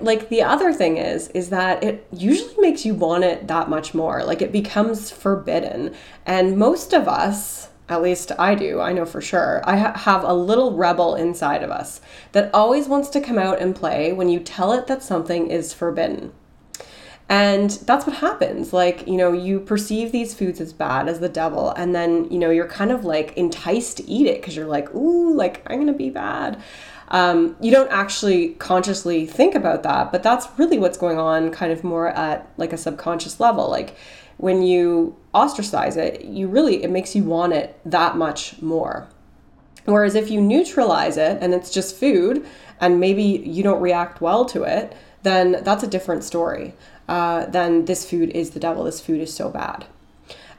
like 0.00 0.28
the 0.28 0.42
other 0.42 0.72
thing 0.72 0.96
is 0.96 1.28
is 1.28 1.50
that 1.50 1.82
it 1.84 2.06
usually 2.12 2.54
makes 2.58 2.86
you 2.86 2.94
want 2.94 3.22
it 3.22 3.46
that 3.48 3.68
much 3.68 3.92
more 3.92 4.24
like 4.24 4.40
it 4.40 4.50
becomes 4.50 5.10
forbidden 5.10 5.94
and 6.24 6.56
most 6.56 6.92
of 6.92 7.06
us 7.06 7.68
at 7.88 8.02
least 8.02 8.32
I 8.38 8.54
do, 8.54 8.80
I 8.80 8.92
know 8.92 9.04
for 9.04 9.20
sure. 9.20 9.62
I 9.64 9.76
ha- 9.76 9.98
have 9.98 10.24
a 10.24 10.32
little 10.32 10.72
rebel 10.72 11.14
inside 11.14 11.62
of 11.62 11.70
us 11.70 12.00
that 12.32 12.50
always 12.54 12.88
wants 12.88 13.10
to 13.10 13.20
come 13.20 13.38
out 13.38 13.60
and 13.60 13.76
play 13.76 14.12
when 14.12 14.30
you 14.30 14.40
tell 14.40 14.72
it 14.72 14.86
that 14.86 15.02
something 15.02 15.50
is 15.50 15.74
forbidden. 15.74 16.32
And 17.28 17.70
that's 17.70 18.06
what 18.06 18.16
happens. 18.16 18.72
Like, 18.72 19.06
you 19.08 19.16
know, 19.16 19.32
you 19.32 19.60
perceive 19.60 20.12
these 20.12 20.34
foods 20.34 20.60
as 20.60 20.72
bad, 20.72 21.08
as 21.08 21.20
the 21.20 21.28
devil, 21.28 21.70
and 21.70 21.94
then, 21.94 22.30
you 22.30 22.38
know, 22.38 22.50
you're 22.50 22.68
kind 22.68 22.92
of 22.92 23.04
like 23.04 23.34
enticed 23.36 23.96
to 23.96 24.08
eat 24.08 24.26
it 24.26 24.40
because 24.40 24.54
you're 24.54 24.66
like, 24.66 24.94
ooh, 24.94 25.34
like, 25.34 25.62
I'm 25.66 25.76
going 25.76 25.86
to 25.86 25.94
be 25.94 26.10
bad. 26.10 26.62
Um, 27.08 27.56
you 27.60 27.70
don't 27.70 27.90
actually 27.90 28.50
consciously 28.54 29.26
think 29.26 29.54
about 29.54 29.82
that, 29.84 30.12
but 30.12 30.22
that's 30.22 30.48
really 30.58 30.78
what's 30.78 30.98
going 30.98 31.18
on 31.18 31.50
kind 31.50 31.72
of 31.72 31.82
more 31.82 32.08
at 32.08 32.50
like 32.56 32.72
a 32.72 32.78
subconscious 32.78 33.40
level. 33.40 33.70
Like, 33.70 33.96
when 34.36 34.62
you 34.62 35.16
ostracize 35.32 35.96
it, 35.96 36.24
you 36.24 36.48
really, 36.48 36.82
it 36.82 36.90
makes 36.90 37.14
you 37.14 37.24
want 37.24 37.52
it 37.52 37.78
that 37.84 38.16
much 38.16 38.60
more. 38.60 39.08
Whereas 39.84 40.14
if 40.14 40.30
you 40.30 40.40
neutralize 40.40 41.16
it 41.16 41.38
and 41.40 41.54
it's 41.54 41.70
just 41.70 41.96
food 41.96 42.46
and 42.80 43.00
maybe 43.00 43.22
you 43.22 43.62
don't 43.62 43.80
react 43.80 44.20
well 44.20 44.44
to 44.46 44.64
it, 44.64 44.94
then 45.22 45.62
that's 45.62 45.82
a 45.82 45.86
different 45.86 46.24
story. 46.24 46.74
Uh, 47.08 47.46
then 47.46 47.84
this 47.84 48.08
food 48.08 48.30
is 48.30 48.50
the 48.50 48.60
devil, 48.60 48.84
this 48.84 49.00
food 49.00 49.20
is 49.20 49.32
so 49.32 49.50
bad. 49.50 49.86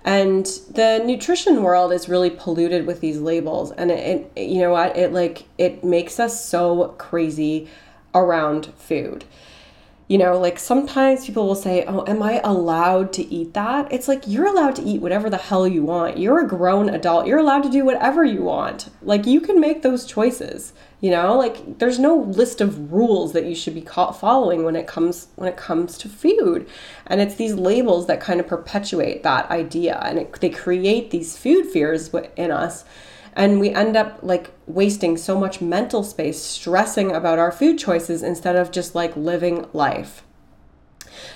And 0.04 0.46
the 0.70 1.02
nutrition 1.04 1.64
world 1.64 1.92
is 1.92 2.08
really 2.08 2.30
polluted 2.30 2.86
with 2.86 3.02
these 3.02 3.20
labels. 3.20 3.72
And 3.72 3.90
it, 3.90 4.32
it 4.36 4.48
you 4.48 4.60
know 4.60 4.72
what? 4.72 4.96
It 4.96 5.12
like, 5.12 5.46
it 5.58 5.84
makes 5.84 6.20
us 6.20 6.46
so 6.46 6.90
crazy 7.00 7.68
around 8.14 8.72
food 8.78 9.26
you 10.08 10.20
know, 10.20 10.38
like 10.38 10.60
sometimes 10.60 11.26
people 11.26 11.48
will 11.48 11.56
say, 11.56 11.84
Oh, 11.88 12.06
am 12.06 12.22
I 12.22 12.40
allowed 12.44 13.12
to 13.14 13.24
eat 13.34 13.56
that? 13.56 13.92
It's 13.92 14.08
like 14.08 14.28
you're 14.28 14.46
allowed 14.46 14.76
to 14.76 14.84
eat 14.84 15.02
whatever 15.02 15.30
the 15.32 15.38
hell 15.38 15.68
you 15.68 15.84
want. 15.84 16.20
You're 16.20 16.46
a 16.46 16.48
grown 16.48 16.90
adult. 16.90 17.26
You're 17.26 17.40
allowed 17.40 17.64
to 17.64 17.72
do 17.72 17.84
whatever 17.84 18.24
you 18.24 18.44
want. 18.44 18.90
Like 19.02 19.26
you 19.26 19.42
can 19.42 19.60
make 19.60 19.82
those 19.82 20.06
choices. 20.06 20.74
You 21.06 21.12
know, 21.12 21.38
like 21.38 21.78
there's 21.78 22.00
no 22.00 22.16
list 22.16 22.62
of 22.62 22.92
rules 22.92 23.34
that 23.34 23.46
you 23.46 23.54
should 23.54 23.76
be 23.76 23.82
following 23.82 24.64
when 24.64 24.76
it 24.76 24.88
comes 24.88 25.28
when 25.36 25.48
it 25.48 25.56
comes 25.56 26.00
to 26.00 26.10
food. 26.10 26.68
And 27.06 27.22
it's 27.22 27.36
these 27.36 27.54
labels 27.54 28.08
that 28.08 28.20
kind 28.20 28.40
of 28.40 28.48
perpetuate 28.48 29.22
that 29.22 29.48
idea 29.52 30.00
and 30.02 30.18
it, 30.18 30.34
they 30.42 30.50
create 30.50 31.12
these 31.12 31.38
food 31.38 31.68
fears 31.68 32.10
in 32.36 32.50
us 32.50 32.86
and 33.36 33.60
we 33.60 33.70
end 33.70 33.96
up 33.96 34.18
like 34.24 34.50
wasting 34.66 35.16
so 35.16 35.40
much 35.40 35.62
mental 35.62 36.02
space 36.02 36.42
stressing 36.42 37.12
about 37.12 37.38
our 37.38 37.52
food 37.52 37.78
choices 37.78 38.24
instead 38.24 38.56
of 38.56 38.72
just 38.72 38.96
like 38.96 39.16
living 39.16 39.68
life. 39.74 40.25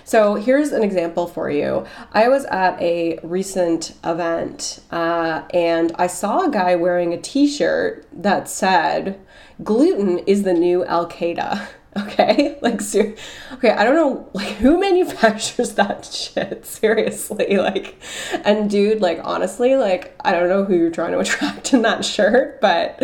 So 0.03 0.35
here's 0.35 0.71
an 0.71 0.83
example 0.83 1.27
for 1.27 1.49
you. 1.49 1.85
I 2.13 2.27
was 2.27 2.45
at 2.45 2.81
a 2.81 3.19
recent 3.23 3.93
event 4.03 4.81
uh, 4.91 5.43
and 5.53 5.91
I 5.95 6.07
saw 6.07 6.47
a 6.47 6.51
guy 6.51 6.75
wearing 6.75 7.13
a 7.13 7.21
t 7.21 7.47
shirt 7.47 8.07
that 8.11 8.49
said, 8.49 9.19
Gluten 9.63 10.19
is 10.19 10.43
the 10.43 10.53
new 10.53 10.85
Al 10.85 11.07
Qaeda. 11.09 11.67
Okay, 11.97 12.57
like 12.61 12.81
ser- 12.81 13.15
okay, 13.53 13.71
I 13.71 13.83
don't 13.83 13.95
know 13.95 14.29
like 14.33 14.49
who 14.57 14.79
manufactures 14.79 15.73
that 15.73 16.05
shit 16.13 16.63
seriously, 16.63 17.57
like, 17.57 17.99
and 18.45 18.69
dude, 18.69 19.01
like 19.01 19.19
honestly, 19.23 19.75
like 19.75 20.15
I 20.23 20.31
don't 20.31 20.49
know 20.49 20.63
who 20.63 20.75
you're 20.75 20.91
trying 20.91 21.13
to 21.13 21.19
attract 21.25 21.73
in 21.73 21.81
that 21.81 22.05
shirt, 22.05 22.61
but 22.61 23.03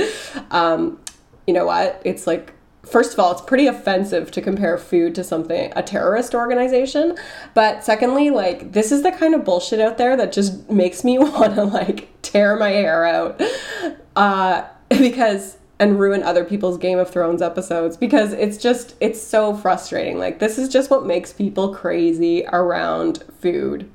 um, 0.52 1.00
you 1.48 1.54
know 1.56 1.66
what? 1.66 2.00
It's 2.06 2.28
like 2.28 2.54
first 2.86 3.14
of 3.14 3.20
all, 3.20 3.32
it's 3.32 3.42
pretty 3.42 3.68
offensive 3.68 4.32
to 4.32 4.42
compare 4.42 4.78
food 4.78 5.16
to 5.16 5.24
something 5.24 5.72
a 5.76 5.84
terrorist 5.84 6.36
organization, 6.36 7.18
but 7.54 7.84
secondly, 7.84 8.30
like 8.30 8.72
this 8.72 8.92
is 8.92 9.04
the 9.04 9.12
kind 9.12 9.34
of 9.34 9.44
bullshit 9.44 9.80
out 9.80 9.98
there 9.98 10.16
that 10.18 10.32
just 10.32 10.70
makes 10.70 11.04
me 11.04 11.18
want 11.20 11.56
to 11.56 11.64
like 11.64 12.10
tear 12.22 12.58
my 12.58 12.70
hair 12.70 13.06
out, 13.06 13.42
uh, 14.16 14.66
because 14.90 15.58
and 15.78 16.00
ruin 16.00 16.24
other 16.24 16.46
people's 16.46 16.78
Game 16.78 17.00
of 17.00 17.10
Thrones 17.10 17.42
episodes 17.42 17.98
because 17.98 18.32
it's 18.34 18.58
just 18.58 18.96
it's 19.00 19.22
so 19.22 19.54
frustrating. 19.56 20.18
Like 20.18 20.40
this 20.40 20.58
is 20.58 20.70
just 20.70 20.90
what 20.90 21.06
makes 21.06 21.34
people 21.34 21.74
crazy 21.74 22.46
around 22.52 23.24
food. 23.40 23.90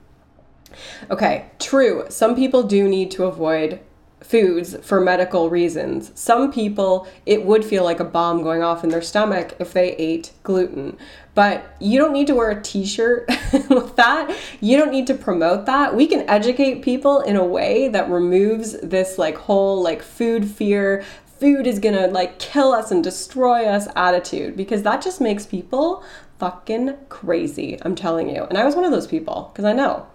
Okay, 1.11 1.47
true. 1.59 2.05
Some 2.09 2.37
people 2.37 2.63
do 2.63 2.89
need 2.89 3.11
to 3.13 3.25
avoid 3.25 3.81
foods 4.23 4.77
for 4.83 5.00
medical 5.00 5.50
reasons. 5.50 6.12
Some 6.15 6.53
people, 6.53 7.09
it 7.27 7.45
would 7.45 7.65
feel 7.65 7.85
like 7.85 8.00
a 8.00 8.05
bomb 8.05 8.43
going 8.43 8.62
off 8.62 8.85
in 8.85 8.91
their 8.91 9.03
stomach 9.03 9.55
if 9.59 9.73
they 9.73 9.95
ate 9.97 10.33
gluten. 10.43 10.99
But 11.35 11.75
you 11.81 11.99
don't 11.99 12.12
need 12.12 12.27
to 12.27 12.35
wear 12.35 12.50
a 12.50 12.62
t 12.62 12.85
shirt 12.85 13.29
with 13.71 13.97
that. 13.97 14.37
You 14.61 14.77
don't 14.77 14.91
need 14.91 15.07
to 15.07 15.15
promote 15.15 15.67
that. 15.67 15.95
We 15.95 16.07
can 16.07 16.29
educate 16.29 16.83
people 16.83 17.21
in 17.21 17.37
a 17.37 17.45
way 17.45 17.89
that 17.89 18.11
removes 18.11 18.79
this 18.81 19.17
like 19.19 19.37
whole 19.37 19.83
like 19.83 20.03
food 20.03 20.49
fear, 20.49 21.05
food 21.39 21.67
is 21.67 21.79
gonna 21.79 22.09
like 22.09 22.39
kill 22.39 22.73
us 22.73 22.91
and 22.91 23.03
destroy 23.03 23.65
us 23.65 23.89
attitude 23.97 24.57
because 24.57 24.83
that 24.83 25.00
just 25.03 25.21
makes 25.21 25.47
people 25.47 26.05
fucking 26.39 26.95
crazy. 27.09 27.79
I'm 27.83 27.95
telling 27.95 28.29
you. 28.29 28.45
And 28.45 28.59
I 28.59 28.65
was 28.65 28.75
one 28.75 28.85
of 28.85 28.91
those 28.91 29.07
people 29.07 29.50
because 29.53 29.65
I 29.65 29.73
know. 29.73 30.07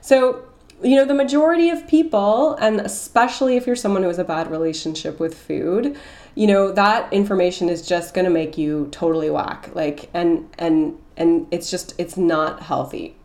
So, 0.00 0.44
you 0.82 0.96
know, 0.96 1.04
the 1.04 1.14
majority 1.14 1.70
of 1.70 1.86
people, 1.86 2.54
and 2.54 2.80
especially 2.80 3.56
if 3.56 3.66
you're 3.66 3.76
someone 3.76 4.02
who 4.02 4.08
has 4.08 4.18
a 4.18 4.24
bad 4.24 4.50
relationship 4.50 5.20
with 5.20 5.36
food, 5.36 5.96
you 6.34 6.46
know, 6.46 6.72
that 6.72 7.12
information 7.12 7.68
is 7.68 7.86
just 7.86 8.14
gonna 8.14 8.30
make 8.30 8.56
you 8.56 8.88
totally 8.90 9.30
whack. 9.30 9.70
Like, 9.74 10.10
and, 10.14 10.48
and, 10.58 10.98
and 11.16 11.46
it's 11.50 11.70
just, 11.70 11.94
it's 11.98 12.16
not 12.16 12.62
healthy. 12.62 13.16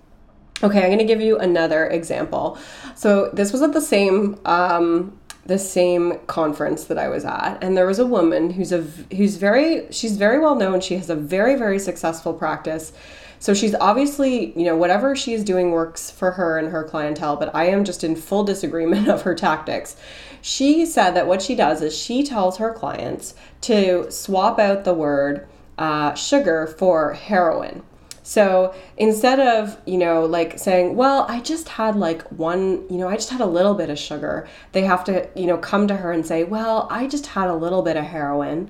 Okay, 0.63 0.83
I'm 0.83 0.89
gonna 0.89 1.03
give 1.03 1.21
you 1.21 1.37
another 1.37 1.87
example. 1.87 2.57
So, 2.95 3.29
this 3.31 3.53
was 3.53 3.61
at 3.61 3.73
the 3.73 3.81
same, 3.81 4.39
um, 4.45 5.19
the 5.47 5.57
same 5.57 6.19
conference 6.27 6.85
that 6.85 6.97
I 6.97 7.07
was 7.07 7.23
at, 7.25 7.57
and 7.61 7.77
there 7.77 7.85
was 7.85 7.99
a 7.99 8.05
woman 8.05 8.51
who's 8.51 8.71
a 8.71 8.81
who's 9.15 9.37
very 9.37 9.87
she's 9.91 10.17
very 10.17 10.39
well 10.39 10.55
known. 10.55 10.81
She 10.81 10.97
has 10.97 11.09
a 11.09 11.15
very 11.15 11.55
very 11.55 11.79
successful 11.79 12.33
practice. 12.33 12.91
So 13.39 13.53
she's 13.53 13.75
obviously, 13.75 14.58
you 14.58 14.65
know, 14.65 14.75
whatever 14.75 15.15
she's 15.15 15.44
doing 15.44 15.72
works 15.72 16.10
for 16.10 16.32
her 16.32 16.58
and 16.58 16.70
her 16.70 16.84
clientele, 16.84 17.36
but 17.36 17.53
I 17.53 17.65
am 17.65 17.84
just 17.84 18.03
in 18.03 18.15
full 18.15 18.44
disagreement 18.44 19.08
of 19.10 19.24
her 19.24 19.36
tactics. 19.36 19.96
She 20.41 20.86
said 20.86 21.12
that 21.12 21.27
what 21.27 21.41
she 21.41 21.56
does 21.56 21.82
is 21.82 21.98
she 21.98 22.24
tells 22.24 22.58
her 22.58 22.74
clients 22.74 23.36
to 23.62 24.10
swap 24.12 24.60
out 24.60 24.84
the 24.84 24.94
word 24.94 25.48
uh, 25.77 26.13
sugar 26.15 26.67
for 26.67 27.13
heroin. 27.13 27.84
So 28.24 28.75
instead 28.98 29.39
of, 29.39 29.79
you 29.86 29.98
know, 29.98 30.25
like 30.25 30.60
saying, 30.60 30.98
well, 30.98 31.25
I 31.29 31.39
just 31.39 31.70
had 31.70 31.96
like 31.96 32.24
one, 32.29 32.86
you 32.89 32.98
know, 32.98 33.08
I 33.08 33.15
just 33.15 33.29
had 33.29 33.39
a 33.39 33.46
little 33.46 33.74
bit 33.74 33.89
of 33.89 33.98
sugar, 33.98 34.50
they 34.74 34.82
have 34.82 35.06
to, 35.06 35.29
you 35.34 35.46
know, 35.46 35.58
come 35.58 35.88
to 35.88 35.96
her 35.96 36.12
and 36.12 36.25
say, 36.25 36.44
well, 36.44 36.89
I 36.91 37.08
just 37.08 37.27
had 37.27 37.48
a 37.50 37.56
little 37.56 37.84
bit 37.84 37.96
of 37.96 38.03
heroin. 38.03 38.70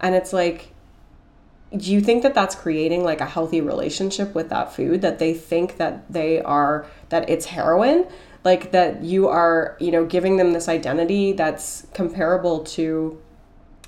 And 0.00 0.14
it's 0.14 0.32
like, 0.32 0.73
do 1.76 1.92
you 1.92 2.00
think 2.00 2.22
that 2.22 2.34
that's 2.34 2.54
creating 2.54 3.04
like 3.04 3.20
a 3.20 3.26
healthy 3.26 3.60
relationship 3.60 4.34
with 4.34 4.48
that 4.50 4.72
food 4.72 5.02
that 5.02 5.18
they 5.18 5.34
think 5.34 5.76
that 5.78 6.10
they 6.12 6.40
are, 6.40 6.86
that 7.08 7.28
it's 7.28 7.46
heroin? 7.46 8.06
Like 8.44 8.72
that 8.72 9.02
you 9.02 9.28
are, 9.28 9.76
you 9.80 9.90
know, 9.90 10.04
giving 10.04 10.36
them 10.36 10.52
this 10.52 10.68
identity 10.68 11.32
that's 11.32 11.86
comparable 11.94 12.64
to, 12.64 13.20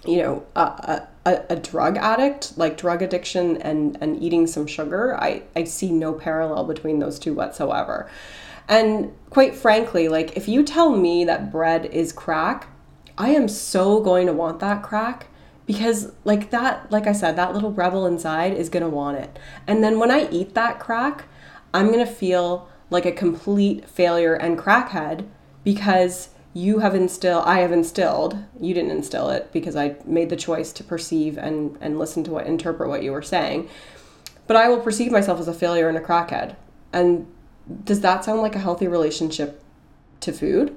you 0.05 0.17
know, 0.19 0.47
a, 0.57 0.61
a 0.61 1.09
a, 1.27 1.57
drug 1.57 1.97
addict, 1.97 2.57
like 2.57 2.77
drug 2.77 3.03
addiction 3.03 3.57
and, 3.63 3.99
and 4.01 4.23
eating 4.23 4.47
some 4.47 4.67
sugar, 4.67 5.17
I, 5.17 5.43
I 5.57 5.65
see 5.65 5.91
no 5.91 6.13
parallel 6.13 6.65
between 6.65 7.01
those 7.01 7.19
two 7.19 7.35
whatsoever. 7.35 8.09
And 8.69 9.13
quite 9.31 9.55
frankly, 9.55 10.09
like 10.09 10.37
if 10.37 10.49
you 10.49 10.63
tell 10.63 10.95
me 10.95 11.25
that 11.25 11.51
bread 11.51 11.87
is 11.87 12.13
crack, 12.13 12.69
I 13.19 13.31
am 13.31 13.49
so 13.49 14.01
going 14.01 14.27
to 14.27 14.33
want 14.33 14.61
that 14.61 14.83
crack 14.83 15.27
because 15.67 16.13
like 16.25 16.51
that 16.51 16.91
like 16.91 17.07
I 17.07 17.13
said, 17.13 17.37
that 17.37 17.53
little 17.53 17.73
rebel 17.73 18.07
inside 18.07 18.55
is 18.55 18.69
going 18.69 18.83
to 18.83 18.89
want 18.89 19.19
it. 19.19 19.39
And 19.67 19.83
then 19.83 19.99
when 19.99 20.11
I 20.11 20.29
eat 20.31 20.55
that 20.55 20.79
crack, 20.79 21.25
I'm 21.75 21.89
going 21.89 22.05
to 22.05 22.11
feel 22.11 22.69
like 22.91 23.05
a 23.05 23.13
complete 23.13 23.89
failure 23.89 24.35
and 24.35 24.59
crackhead 24.59 25.27
because 25.65 26.31
you 26.55 26.79
have 26.79 26.95
instilled 26.95 27.45
i 27.45 27.59
have 27.59 27.71
instilled 27.71 28.39
you 28.59 28.73
didn't 28.73 28.91
instill 28.91 29.29
it 29.29 29.53
because 29.53 29.77
i 29.77 29.95
made 30.07 30.31
the 30.31 30.37
choice 30.37 30.73
to 30.73 30.83
perceive 30.83 31.37
and 31.37 31.77
and 31.83 31.99
listen 31.99 32.25
to 32.25 32.31
what 32.31 32.47
interpret 32.47 32.89
what 32.89 33.03
you 33.03 33.13
were 33.13 33.23
saying. 33.23 33.69
But 34.47 34.57
i 34.57 34.69
will 34.69 34.81
perceive 34.81 35.13
myself 35.13 35.41
as 35.41 35.49
a 35.49 35.55
failure 35.55 35.89
and 35.89 35.99
a 35.99 36.01
crackhead. 36.01 36.57
And 36.93 37.27
does 37.85 38.01
that 38.01 38.25
sound 38.25 38.41
like 38.41 38.55
a 38.55 38.61
healthy 38.61 38.87
relationship 38.87 39.63
to 40.21 40.33
food? 40.33 40.75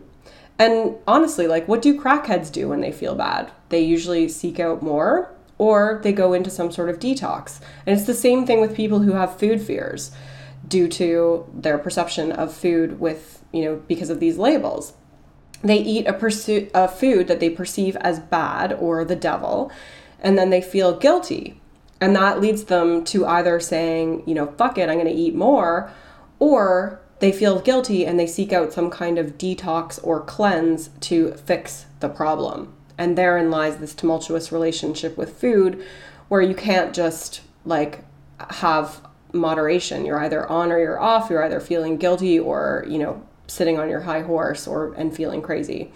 And 0.58 0.96
honestly 1.08 1.48
like 1.48 1.68
what 1.68 1.82
do 1.82 2.00
crackheads 2.00 2.52
do 2.52 2.68
when 2.68 2.82
they 2.82 2.92
feel 2.92 3.16
bad 3.16 3.52
they 3.70 3.82
usually 3.82 4.28
seek 4.28 4.60
out 4.60 4.82
more 4.82 5.32
or 5.60 6.00
they 6.04 6.14
go 6.14 6.34
into 6.34 6.50
some 6.50 6.72
sort 6.72 6.90
of 6.90 7.00
detox. 7.00 7.60
And 7.86 7.96
it's 7.96 8.08
the 8.08 8.14
same 8.14 8.48
thing 8.48 8.62
with 8.62 8.76
people 8.76 9.00
who 9.00 9.12
have 9.12 9.38
food 9.38 9.62
fears 9.62 10.12
due 10.68 10.88
to 10.88 11.46
their 11.54 11.78
perception 11.78 12.32
of 12.32 12.54
food 12.54 13.00
with 13.00 13.44
you 13.52 13.66
know 13.66 13.82
because 13.88 14.10
of 14.10 14.20
these 14.20 14.38
labels. 14.38 14.94
They 15.62 15.78
eat 15.78 16.08
a 16.08 16.14
pursuit 16.14 16.72
a 16.74 16.88
food 16.88 17.28
that 17.28 17.40
they 17.40 17.50
perceive 17.50 17.96
as 17.98 18.20
bad 18.20 18.74
or 18.74 19.06
the 19.06 19.16
devil 19.16 19.72
and 20.22 20.38
then 20.38 20.50
they 20.50 20.62
feel 20.62 20.98
guilty. 20.98 21.62
And 22.02 22.16
that 22.16 22.40
leads 22.40 22.66
them 22.66 23.04
to 23.06 23.26
either 23.26 23.60
saying 23.60 24.24
you 24.26 24.34
know 24.34 24.48
fuck 24.58 24.78
it 24.78 24.90
i'm 24.90 24.96
going 24.96 25.06
to 25.06 25.12
eat 25.12 25.36
more 25.36 25.92
or 26.40 27.02
they 27.20 27.34
feel 27.34 27.60
guilty 27.60 28.06
and 28.06 28.18
they 28.18 28.28
seek 28.28 28.54
out 28.54 28.72
some 28.72 28.90
kind 28.90 29.18
of 29.18 29.38
detox 29.38 30.00
or 30.02 30.22
cleanse 30.22 30.90
to 31.02 31.34
fix 31.34 31.86
the 32.00 32.08
problem 32.08 32.74
and 33.00 33.18
therein 33.18 33.50
lies 33.50 33.78
this 33.78 33.96
tumultuous 33.96 34.52
relationship 34.52 35.18
with 35.18 35.40
food 35.40 35.84
where 36.28 36.42
you 36.42 36.54
can't 36.54 36.94
just 36.94 37.42
like 37.66 38.04
have 38.52 39.02
moderation. 39.34 40.06
You're 40.06 40.20
either 40.20 40.48
on 40.48 40.72
or 40.72 40.78
you're 40.78 41.00
off. 41.00 41.30
You're 41.30 41.44
either 41.44 41.62
feeling 41.62 41.98
guilty 41.98 42.38
or, 42.38 42.86
you 42.88 43.00
know, 43.00 43.26
sitting 43.48 43.80
on 43.80 43.90
your 43.90 44.02
high 44.02 44.22
horse 44.22 44.68
or 44.68 44.94
and 44.94 45.16
feeling 45.16 45.42
crazy. 45.42 45.92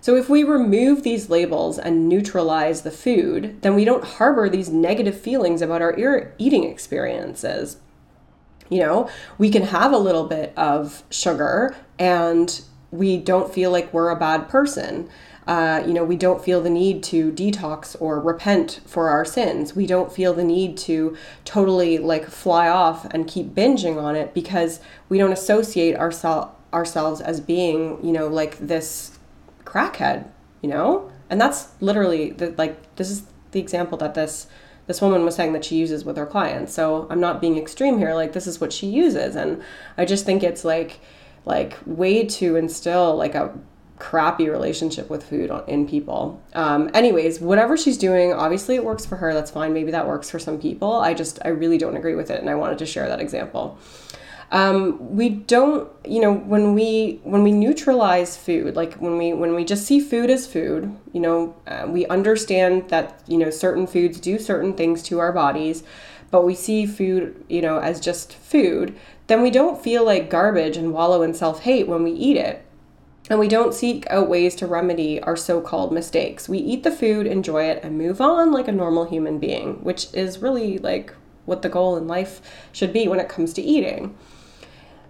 So 0.00 0.14
if 0.14 0.28
we 0.28 0.44
remove 0.44 1.02
these 1.02 1.28
labels 1.28 1.76
and 1.78 2.08
neutralize 2.08 2.82
the 2.82 2.90
food, 2.92 3.60
then 3.62 3.74
we 3.74 3.84
don't 3.84 4.04
harbor 4.04 4.48
these 4.48 4.68
negative 4.68 5.20
feelings 5.20 5.60
about 5.60 5.82
our 5.82 6.32
eating 6.38 6.64
experiences. 6.64 7.78
You 8.70 8.80
know, 8.80 9.10
we 9.38 9.50
can 9.50 9.62
have 9.62 9.92
a 9.92 9.98
little 9.98 10.24
bit 10.24 10.52
of 10.56 11.02
sugar 11.10 11.74
and 11.98 12.60
we 12.90 13.18
don't 13.18 13.52
feel 13.52 13.70
like 13.70 13.92
we're 13.92 14.10
a 14.10 14.16
bad 14.16 14.48
person. 14.48 15.10
Uh, 15.48 15.82
you 15.86 15.94
know, 15.94 16.04
we 16.04 16.14
don't 16.14 16.44
feel 16.44 16.60
the 16.60 16.68
need 16.68 17.02
to 17.02 17.32
detox 17.32 17.96
or 18.00 18.20
repent 18.20 18.80
for 18.84 19.08
our 19.08 19.24
sins. 19.24 19.74
We 19.74 19.86
don't 19.86 20.12
feel 20.12 20.34
the 20.34 20.44
need 20.44 20.76
to 20.78 21.16
totally 21.46 21.96
like 21.96 22.26
fly 22.26 22.68
off 22.68 23.06
and 23.06 23.26
keep 23.26 23.54
binging 23.54 23.96
on 23.96 24.14
it 24.14 24.34
because 24.34 24.78
we 25.08 25.16
don't 25.16 25.32
associate 25.32 25.96
ourselves 25.96 26.52
ourselves 26.74 27.22
as 27.22 27.40
being, 27.40 27.98
you 28.04 28.12
know, 28.12 28.26
like 28.28 28.58
this 28.58 29.18
crackhead, 29.64 30.28
you 30.60 30.68
know? 30.68 31.10
And 31.30 31.40
that's 31.40 31.68
literally 31.80 32.30
the 32.32 32.54
like 32.58 32.96
this 32.96 33.10
is 33.10 33.22
the 33.52 33.60
example 33.60 33.96
that 33.98 34.12
this 34.14 34.48
this 34.86 35.00
woman 35.00 35.24
was 35.24 35.34
saying 35.34 35.54
that 35.54 35.64
she 35.64 35.76
uses 35.76 36.04
with 36.04 36.18
her 36.18 36.26
clients. 36.26 36.74
So 36.74 37.06
I'm 37.08 37.20
not 37.20 37.40
being 37.40 37.56
extreme 37.56 37.96
here, 37.96 38.12
like 38.12 38.34
this 38.34 38.46
is 38.46 38.60
what 38.60 38.70
she 38.70 38.86
uses 38.86 39.34
and 39.34 39.62
I 39.96 40.04
just 40.04 40.26
think 40.26 40.42
it's 40.42 40.62
like 40.62 41.00
like 41.46 41.78
way 41.86 42.26
to 42.26 42.56
instill 42.56 43.16
like 43.16 43.34
a 43.34 43.58
crappy 43.98 44.48
relationship 44.48 45.10
with 45.10 45.24
food 45.24 45.50
in 45.66 45.86
people. 45.86 46.42
Um, 46.54 46.90
anyways, 46.94 47.40
whatever 47.40 47.76
she's 47.76 47.98
doing, 47.98 48.32
obviously 48.32 48.74
it 48.76 48.84
works 48.84 49.04
for 49.04 49.16
her. 49.16 49.34
That's 49.34 49.50
fine. 49.50 49.72
Maybe 49.72 49.90
that 49.90 50.06
works 50.06 50.30
for 50.30 50.38
some 50.38 50.58
people. 50.58 50.92
I 50.92 51.14
just, 51.14 51.38
I 51.44 51.48
really 51.48 51.78
don't 51.78 51.96
agree 51.96 52.14
with 52.14 52.30
it. 52.30 52.40
And 52.40 52.48
I 52.48 52.54
wanted 52.54 52.78
to 52.78 52.86
share 52.86 53.08
that 53.08 53.20
example. 53.20 53.78
Um, 54.50 55.14
we 55.14 55.28
don't, 55.28 55.90
you 56.06 56.20
know, 56.20 56.32
when 56.32 56.72
we 56.72 57.20
when 57.22 57.42
we 57.42 57.52
neutralize 57.52 58.34
food, 58.36 58.76
like 58.76 58.94
when 58.94 59.18
we 59.18 59.34
when 59.34 59.54
we 59.54 59.62
just 59.62 59.84
see 59.84 60.00
food 60.00 60.30
as 60.30 60.46
food, 60.46 60.96
you 61.12 61.20
know, 61.20 61.54
uh, 61.66 61.86
we 61.86 62.06
understand 62.06 62.88
that 62.88 63.20
you 63.26 63.36
know 63.36 63.50
certain 63.50 63.86
foods 63.86 64.18
do 64.18 64.38
certain 64.38 64.72
things 64.72 65.02
to 65.02 65.18
our 65.18 65.32
bodies, 65.32 65.82
but 66.30 66.46
we 66.46 66.54
see 66.54 66.86
food, 66.86 67.44
you 67.50 67.60
know, 67.60 67.78
as 67.78 68.00
just 68.00 68.32
food. 68.32 68.96
Then 69.26 69.42
we 69.42 69.50
don't 69.50 69.82
feel 69.82 70.02
like 70.02 70.30
garbage 70.30 70.78
and 70.78 70.94
wallow 70.94 71.20
in 71.20 71.34
self 71.34 71.60
hate 71.60 71.86
when 71.86 72.02
we 72.02 72.12
eat 72.12 72.38
it 72.38 72.64
and 73.28 73.38
we 73.38 73.48
don't 73.48 73.74
seek 73.74 74.06
out 74.10 74.28
ways 74.28 74.54
to 74.56 74.66
remedy 74.66 75.20
our 75.22 75.36
so 75.36 75.60
called 75.60 75.92
mistakes. 75.92 76.48
We 76.48 76.58
eat 76.58 76.82
the 76.82 76.90
food, 76.90 77.26
enjoy 77.26 77.64
it, 77.64 77.82
and 77.82 77.98
move 77.98 78.20
on 78.20 78.52
like 78.52 78.68
a 78.68 78.72
normal 78.72 79.04
human 79.04 79.38
being, 79.38 79.82
which 79.84 80.12
is 80.14 80.38
really 80.38 80.78
like 80.78 81.14
what 81.44 81.62
the 81.62 81.68
goal 81.68 81.96
in 81.96 82.06
life 82.06 82.40
should 82.72 82.92
be 82.92 83.08
when 83.08 83.20
it 83.20 83.28
comes 83.28 83.52
to 83.54 83.62
eating. 83.62 84.16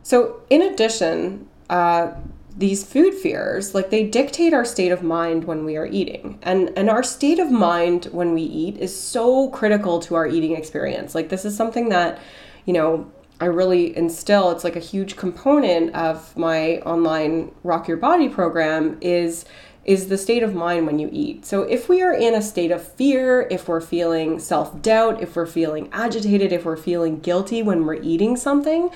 So, 0.02 0.40
in 0.48 0.62
addition, 0.62 1.48
uh, 1.68 2.12
these 2.58 2.84
food 2.84 3.14
fears 3.14 3.72
like 3.72 3.90
they 3.90 4.04
dictate 4.04 4.52
our 4.52 4.64
state 4.64 4.90
of 4.90 5.00
mind 5.00 5.44
when 5.44 5.64
we 5.64 5.76
are 5.76 5.86
eating 5.86 6.38
and 6.42 6.76
and 6.76 6.90
our 6.90 7.04
state 7.04 7.38
of 7.38 7.52
mind 7.52 8.06
when 8.06 8.34
we 8.34 8.42
eat 8.42 8.76
is 8.78 8.94
so 8.98 9.48
critical 9.50 10.00
to 10.00 10.16
our 10.16 10.26
eating 10.26 10.56
experience 10.56 11.14
like 11.14 11.28
this 11.28 11.44
is 11.44 11.56
something 11.56 11.88
that 11.88 12.18
you 12.64 12.72
know 12.72 13.08
I 13.40 13.46
really 13.46 13.96
instill, 13.96 14.50
it's 14.50 14.64
like 14.64 14.76
a 14.76 14.80
huge 14.80 15.16
component 15.16 15.94
of 15.94 16.36
my 16.36 16.78
online 16.78 17.52
Rock 17.62 17.86
Your 17.86 17.96
Body 17.96 18.28
program 18.28 18.98
is 19.00 19.44
is 19.84 20.08
the 20.08 20.18
state 20.18 20.42
of 20.42 20.54
mind 20.54 20.84
when 20.84 20.98
you 20.98 21.08
eat. 21.10 21.46
So 21.46 21.62
if 21.62 21.88
we 21.88 22.02
are 22.02 22.12
in 22.12 22.34
a 22.34 22.42
state 22.42 22.70
of 22.70 22.86
fear, 22.86 23.48
if 23.50 23.68
we're 23.68 23.80
feeling 23.80 24.38
self-doubt, 24.38 25.22
if 25.22 25.34
we're 25.34 25.46
feeling 25.46 25.88
agitated, 25.92 26.52
if 26.52 26.66
we're 26.66 26.76
feeling 26.76 27.20
guilty 27.20 27.62
when 27.62 27.86
we're 27.86 27.94
eating 27.94 28.36
something 28.36 28.90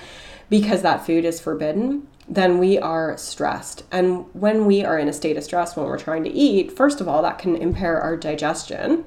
because 0.51 0.83
that 0.83 1.03
food 1.03 1.25
is 1.25 1.39
forbidden, 1.39 2.07
then 2.29 2.59
we 2.59 2.77
are 2.77 3.17
stressed. 3.17 3.85
And 3.91 4.25
when 4.33 4.67
we 4.67 4.85
are 4.85 4.99
in 4.99 5.07
a 5.07 5.13
state 5.13 5.35
of 5.35 5.43
stress 5.43 5.75
when 5.75 5.87
we're 5.87 5.97
trying 5.97 6.23
to 6.25 6.29
eat, 6.29 6.71
first 6.71 7.01
of 7.01 7.07
all, 7.07 7.23
that 7.23 7.39
can 7.39 7.55
impair 7.55 7.99
our 7.99 8.15
digestion. 8.15 9.05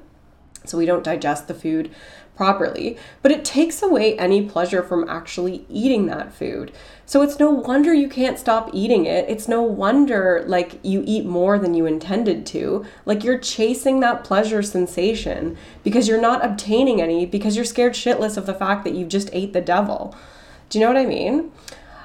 So 0.64 0.76
we 0.76 0.86
don't 0.86 1.04
digest 1.04 1.46
the 1.46 1.54
food 1.54 1.94
properly, 2.36 2.98
but 3.22 3.32
it 3.32 3.44
takes 3.44 3.82
away 3.82 4.16
any 4.18 4.46
pleasure 4.46 4.82
from 4.82 5.08
actually 5.08 5.64
eating 5.68 6.06
that 6.06 6.32
food. 6.32 6.70
So 7.06 7.22
it's 7.22 7.38
no 7.38 7.50
wonder 7.50 7.94
you 7.94 8.08
can't 8.08 8.38
stop 8.38 8.70
eating 8.72 9.06
it. 9.06 9.28
It's 9.28 9.48
no 9.48 9.62
wonder 9.62 10.44
like 10.46 10.78
you 10.84 11.02
eat 11.06 11.24
more 11.24 11.58
than 11.58 11.74
you 11.74 11.86
intended 11.86 12.44
to. 12.46 12.84
Like 13.06 13.24
you're 13.24 13.38
chasing 13.38 14.00
that 14.00 14.22
pleasure 14.22 14.62
sensation 14.62 15.56
because 15.82 16.06
you're 16.06 16.20
not 16.20 16.44
obtaining 16.44 17.00
any 17.00 17.24
because 17.26 17.56
you're 17.56 17.64
scared 17.64 17.94
shitless 17.94 18.36
of 18.36 18.46
the 18.46 18.54
fact 18.54 18.84
that 18.84 18.94
you 18.94 19.06
just 19.06 19.30
ate 19.32 19.52
the 19.52 19.60
devil. 19.60 20.14
Do 20.68 20.78
you 20.78 20.84
know 20.84 20.92
what 20.92 21.00
I 21.00 21.06
mean? 21.06 21.52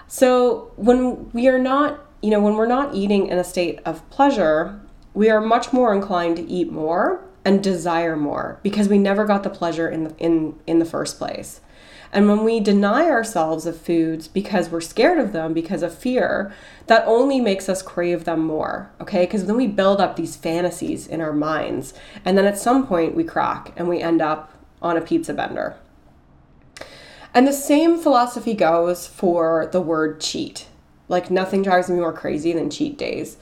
So 0.08 0.72
when 0.76 1.32
we 1.32 1.48
are 1.48 1.60
not, 1.60 2.06
you 2.22 2.30
know, 2.30 2.40
when 2.40 2.56
we're 2.56 2.68
not 2.68 2.94
eating 2.94 3.28
in 3.28 3.38
a 3.38 3.44
state 3.44 3.80
of 3.86 4.08
pleasure, 4.10 4.80
we 5.14 5.30
are 5.30 5.42
much 5.42 5.74
more 5.74 5.94
inclined 5.94 6.38
to 6.38 6.48
eat 6.48 6.72
more 6.72 7.24
and 7.44 7.64
desire 7.64 8.16
more 8.16 8.60
because 8.64 8.88
we 8.88 8.98
never 8.98 9.26
got 9.26 9.44
the 9.44 9.50
pleasure 9.50 9.90
in 9.90 10.06
the 10.06 10.18
in 10.18 10.60
in 10.68 10.80
the 10.80 10.86
first 10.86 11.18
place. 11.18 11.62
And 12.14 12.28
when 12.28 12.44
we 12.44 12.60
deny 12.60 13.10
ourselves 13.10 13.66
of 13.66 13.80
foods 13.80 14.28
because 14.28 14.70
we're 14.70 14.82
scared 14.82 15.18
of 15.18 15.32
them 15.32 15.54
because 15.54 15.82
of 15.82 15.98
fear, 15.98 16.54
that 16.88 17.08
only 17.08 17.40
makes 17.40 17.70
us 17.70 17.82
crave 17.82 18.26
them 18.26 18.42
more, 18.42 18.92
okay? 19.00 19.24
Because 19.24 19.46
then 19.46 19.56
we 19.56 19.68
build 19.68 20.02
up 20.02 20.18
these 20.18 20.36
fantasies 20.36 21.08
in 21.08 21.22
our 21.22 21.32
minds. 21.32 21.94
And 22.26 22.38
then 22.38 22.46
at 22.46 22.58
some 22.58 22.86
point 22.86 23.16
we 23.16 23.24
crack 23.24 23.72
and 23.78 23.88
we 23.88 24.02
end 24.02 24.22
up 24.22 24.52
on 24.82 24.98
a 24.98 25.02
pizza 25.02 25.34
bender. 25.34 25.78
And 27.34 27.48
the 27.48 27.54
same 27.54 27.98
philosophy 27.98 28.54
goes 28.54 29.08
for 29.08 29.70
the 29.72 29.80
word 29.80 30.20
cheat. 30.20 30.68
Like 31.08 31.32
nothing 31.32 31.62
drives 31.62 31.90
me 31.90 31.98
more 31.98 32.14
crazy 32.14 32.52
than 32.52 32.70
cheat 32.70 32.98
days. 32.98 33.38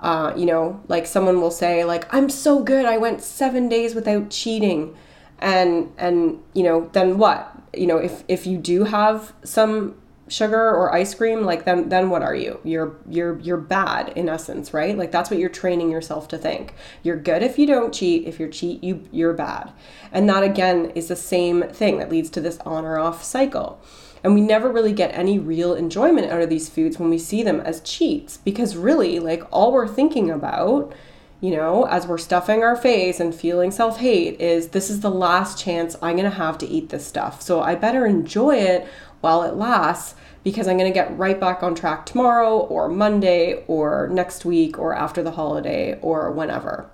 Uh, 0.00 0.32
you 0.36 0.46
know, 0.46 0.80
like 0.88 1.06
someone 1.06 1.40
will 1.40 1.50
say, 1.50 1.84
like, 1.84 2.12
I'm 2.14 2.28
so 2.30 2.62
good, 2.62 2.84
I 2.84 2.98
went 2.98 3.22
seven 3.22 3.68
days 3.68 3.94
without 3.94 4.30
cheating. 4.30 4.96
And 5.40 5.92
and 5.98 6.42
you 6.52 6.64
know, 6.64 6.90
then 6.92 7.18
what? 7.18 7.52
You 7.72 7.86
know, 7.86 7.98
if 7.98 8.24
if 8.28 8.46
you 8.46 8.58
do 8.58 8.84
have 8.84 9.32
some 9.44 9.94
sugar 10.28 10.70
or 10.70 10.92
ice 10.94 11.14
cream, 11.14 11.44
like 11.44 11.64
then 11.64 11.88
then 11.88 12.10
what 12.10 12.22
are 12.22 12.34
you? 12.34 12.60
You're 12.64 12.96
you're 13.08 13.38
you're 13.40 13.56
bad 13.56 14.10
in 14.10 14.28
essence, 14.28 14.72
right? 14.72 14.96
Like 14.96 15.10
that's 15.12 15.30
what 15.30 15.38
you're 15.38 15.48
training 15.48 15.90
yourself 15.90 16.28
to 16.28 16.38
think. 16.38 16.74
You're 17.02 17.16
good 17.16 17.42
if 17.42 17.58
you 17.58 17.66
don't 17.66 17.92
cheat. 17.92 18.26
If 18.26 18.38
you 18.38 18.48
cheat, 18.48 18.82
you 18.82 19.02
you're 19.10 19.32
bad. 19.32 19.72
And 20.12 20.28
that 20.28 20.42
again 20.42 20.92
is 20.94 21.08
the 21.08 21.16
same 21.16 21.62
thing 21.62 21.98
that 21.98 22.10
leads 22.10 22.30
to 22.30 22.40
this 22.40 22.58
on 22.58 22.84
or 22.84 22.98
off 22.98 23.22
cycle. 23.22 23.80
And 24.22 24.34
we 24.34 24.40
never 24.40 24.70
really 24.70 24.92
get 24.92 25.14
any 25.14 25.38
real 25.38 25.74
enjoyment 25.74 26.30
out 26.30 26.40
of 26.40 26.50
these 26.50 26.68
foods 26.68 26.98
when 26.98 27.10
we 27.10 27.18
see 27.18 27.42
them 27.42 27.60
as 27.60 27.80
cheats 27.80 28.36
because 28.38 28.76
really, 28.76 29.18
like, 29.18 29.42
all 29.50 29.72
we're 29.72 29.88
thinking 29.88 30.30
about, 30.30 30.92
you 31.40 31.50
know, 31.52 31.84
as 31.84 32.06
we're 32.06 32.18
stuffing 32.18 32.62
our 32.62 32.76
face 32.76 33.20
and 33.20 33.34
feeling 33.34 33.70
self 33.70 33.98
hate 33.98 34.40
is 34.40 34.68
this 34.68 34.90
is 34.90 35.00
the 35.00 35.10
last 35.10 35.58
chance 35.58 35.96
I'm 36.02 36.16
to 36.16 36.30
have 36.30 36.58
to 36.58 36.66
eat 36.66 36.88
this 36.88 37.06
stuff. 37.06 37.42
So 37.42 37.60
I 37.60 37.74
better 37.74 38.06
enjoy 38.06 38.56
it 38.56 38.86
while 39.20 39.42
it 39.42 39.54
lasts 39.54 40.14
because 40.42 40.66
I'm 40.66 40.78
going 40.78 40.90
to 40.90 40.94
get 40.94 41.16
right 41.16 41.38
back 41.38 41.62
on 41.62 41.74
track 41.74 42.06
tomorrow 42.06 42.58
or 42.58 42.88
Monday 42.88 43.64
or 43.66 44.08
next 44.10 44.44
week 44.44 44.78
or 44.78 44.94
after 44.94 45.22
the 45.22 45.32
holiday 45.32 45.98
or 46.00 46.30
whenever. 46.30 46.90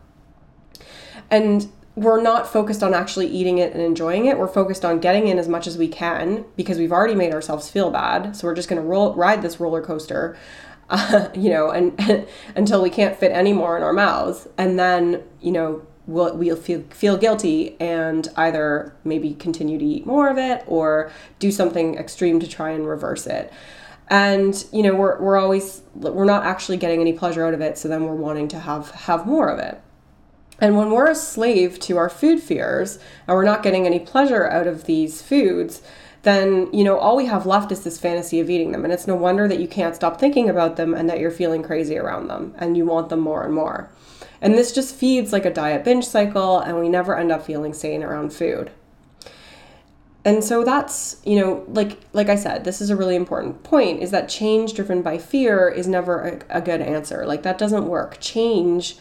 And 1.30 1.70
we're 1.96 2.20
not 2.20 2.48
focused 2.48 2.82
on 2.82 2.92
actually 2.92 3.28
eating 3.28 3.58
it 3.58 3.72
and 3.72 3.80
enjoying 3.80 4.26
it. 4.26 4.36
We're 4.38 4.48
focused 4.48 4.84
on 4.84 4.98
getting 4.98 5.28
in 5.28 5.38
as 5.38 5.48
much 5.48 5.66
as 5.66 5.78
we 5.78 5.86
can 5.86 6.44
because 6.56 6.78
we've 6.78 6.92
already 6.92 7.14
made 7.14 7.32
ourselves 7.32 7.70
feel 7.70 7.90
bad. 7.90 8.36
So 8.36 8.48
we're 8.48 8.54
just 8.54 8.68
going 8.68 8.82
to 8.82 8.88
ride 9.16 9.42
this 9.42 9.60
roller 9.60 9.80
coaster, 9.80 10.36
uh, 10.90 11.28
you 11.34 11.50
know, 11.50 11.70
and 11.70 12.26
until 12.56 12.82
we 12.82 12.90
can't 12.90 13.16
fit 13.16 13.30
any 13.32 13.52
more 13.52 13.76
in 13.76 13.82
our 13.82 13.92
mouths, 13.92 14.48
and 14.58 14.78
then 14.78 15.22
you 15.40 15.52
know 15.52 15.86
we'll 16.06 16.36
we'll 16.36 16.56
feel 16.56 16.82
feel 16.90 17.16
guilty 17.16 17.80
and 17.80 18.28
either 18.36 18.94
maybe 19.04 19.34
continue 19.34 19.78
to 19.78 19.84
eat 19.84 20.04
more 20.04 20.28
of 20.28 20.36
it 20.36 20.62
or 20.66 21.10
do 21.38 21.50
something 21.50 21.94
extreme 21.94 22.40
to 22.40 22.48
try 22.48 22.70
and 22.70 22.86
reverse 22.86 23.26
it. 23.26 23.52
And 24.08 24.62
you 24.72 24.82
know 24.82 24.94
we're 24.94 25.18
we're 25.20 25.38
always 25.38 25.82
we're 25.94 26.26
not 26.26 26.44
actually 26.44 26.76
getting 26.76 27.00
any 27.00 27.12
pleasure 27.12 27.46
out 27.46 27.54
of 27.54 27.60
it, 27.60 27.78
so 27.78 27.88
then 27.88 28.04
we're 28.04 28.14
wanting 28.14 28.48
to 28.48 28.58
have 28.58 28.90
have 28.90 29.26
more 29.26 29.48
of 29.48 29.60
it. 29.60 29.80
And 30.60 30.76
when 30.76 30.90
we're 30.90 31.10
a 31.10 31.14
slave 31.14 31.78
to 31.80 31.96
our 31.96 32.08
food 32.08 32.40
fears 32.40 32.98
and 33.26 33.36
we're 33.36 33.44
not 33.44 33.62
getting 33.62 33.86
any 33.86 33.98
pleasure 33.98 34.48
out 34.48 34.66
of 34.66 34.84
these 34.84 35.20
foods, 35.20 35.82
then 36.22 36.72
you 36.72 36.84
know 36.84 36.98
all 36.98 37.16
we 37.16 37.26
have 37.26 37.46
left 37.46 37.70
is 37.70 37.84
this 37.84 37.98
fantasy 37.98 38.40
of 38.40 38.48
eating 38.48 38.72
them 38.72 38.82
and 38.84 38.92
it's 38.92 39.06
no 39.06 39.14
wonder 39.14 39.46
that 39.46 39.60
you 39.60 39.68
can't 39.68 39.94
stop 39.94 40.18
thinking 40.18 40.48
about 40.48 40.76
them 40.76 40.94
and 40.94 41.08
that 41.08 41.20
you're 41.20 41.30
feeling 41.30 41.62
crazy 41.62 41.98
around 41.98 42.28
them 42.28 42.54
and 42.58 42.76
you 42.76 42.84
want 42.84 43.10
them 43.10 43.20
more 43.20 43.44
and 43.44 43.54
more. 43.54 43.90
And 44.40 44.54
this 44.54 44.72
just 44.72 44.94
feeds 44.94 45.32
like 45.32 45.44
a 45.44 45.52
diet 45.52 45.84
binge 45.84 46.06
cycle 46.06 46.58
and 46.58 46.78
we 46.78 46.88
never 46.88 47.16
end 47.16 47.30
up 47.30 47.44
feeling 47.44 47.72
sane 47.72 48.02
around 48.02 48.32
food. 48.32 48.70
And 50.26 50.42
so 50.42 50.64
that's, 50.64 51.20
you 51.24 51.38
know, 51.38 51.64
like 51.68 52.00
like 52.14 52.30
I 52.30 52.36
said, 52.36 52.64
this 52.64 52.80
is 52.80 52.88
a 52.88 52.96
really 52.96 53.16
important 53.16 53.62
point 53.62 54.02
is 54.02 54.10
that 54.10 54.28
change 54.28 54.72
driven 54.72 55.02
by 55.02 55.18
fear 55.18 55.68
is 55.68 55.86
never 55.86 56.20
a, 56.50 56.58
a 56.58 56.60
good 56.62 56.80
answer. 56.80 57.26
Like 57.26 57.42
that 57.42 57.58
doesn't 57.58 57.86
work. 57.86 58.18
Change 58.20 58.96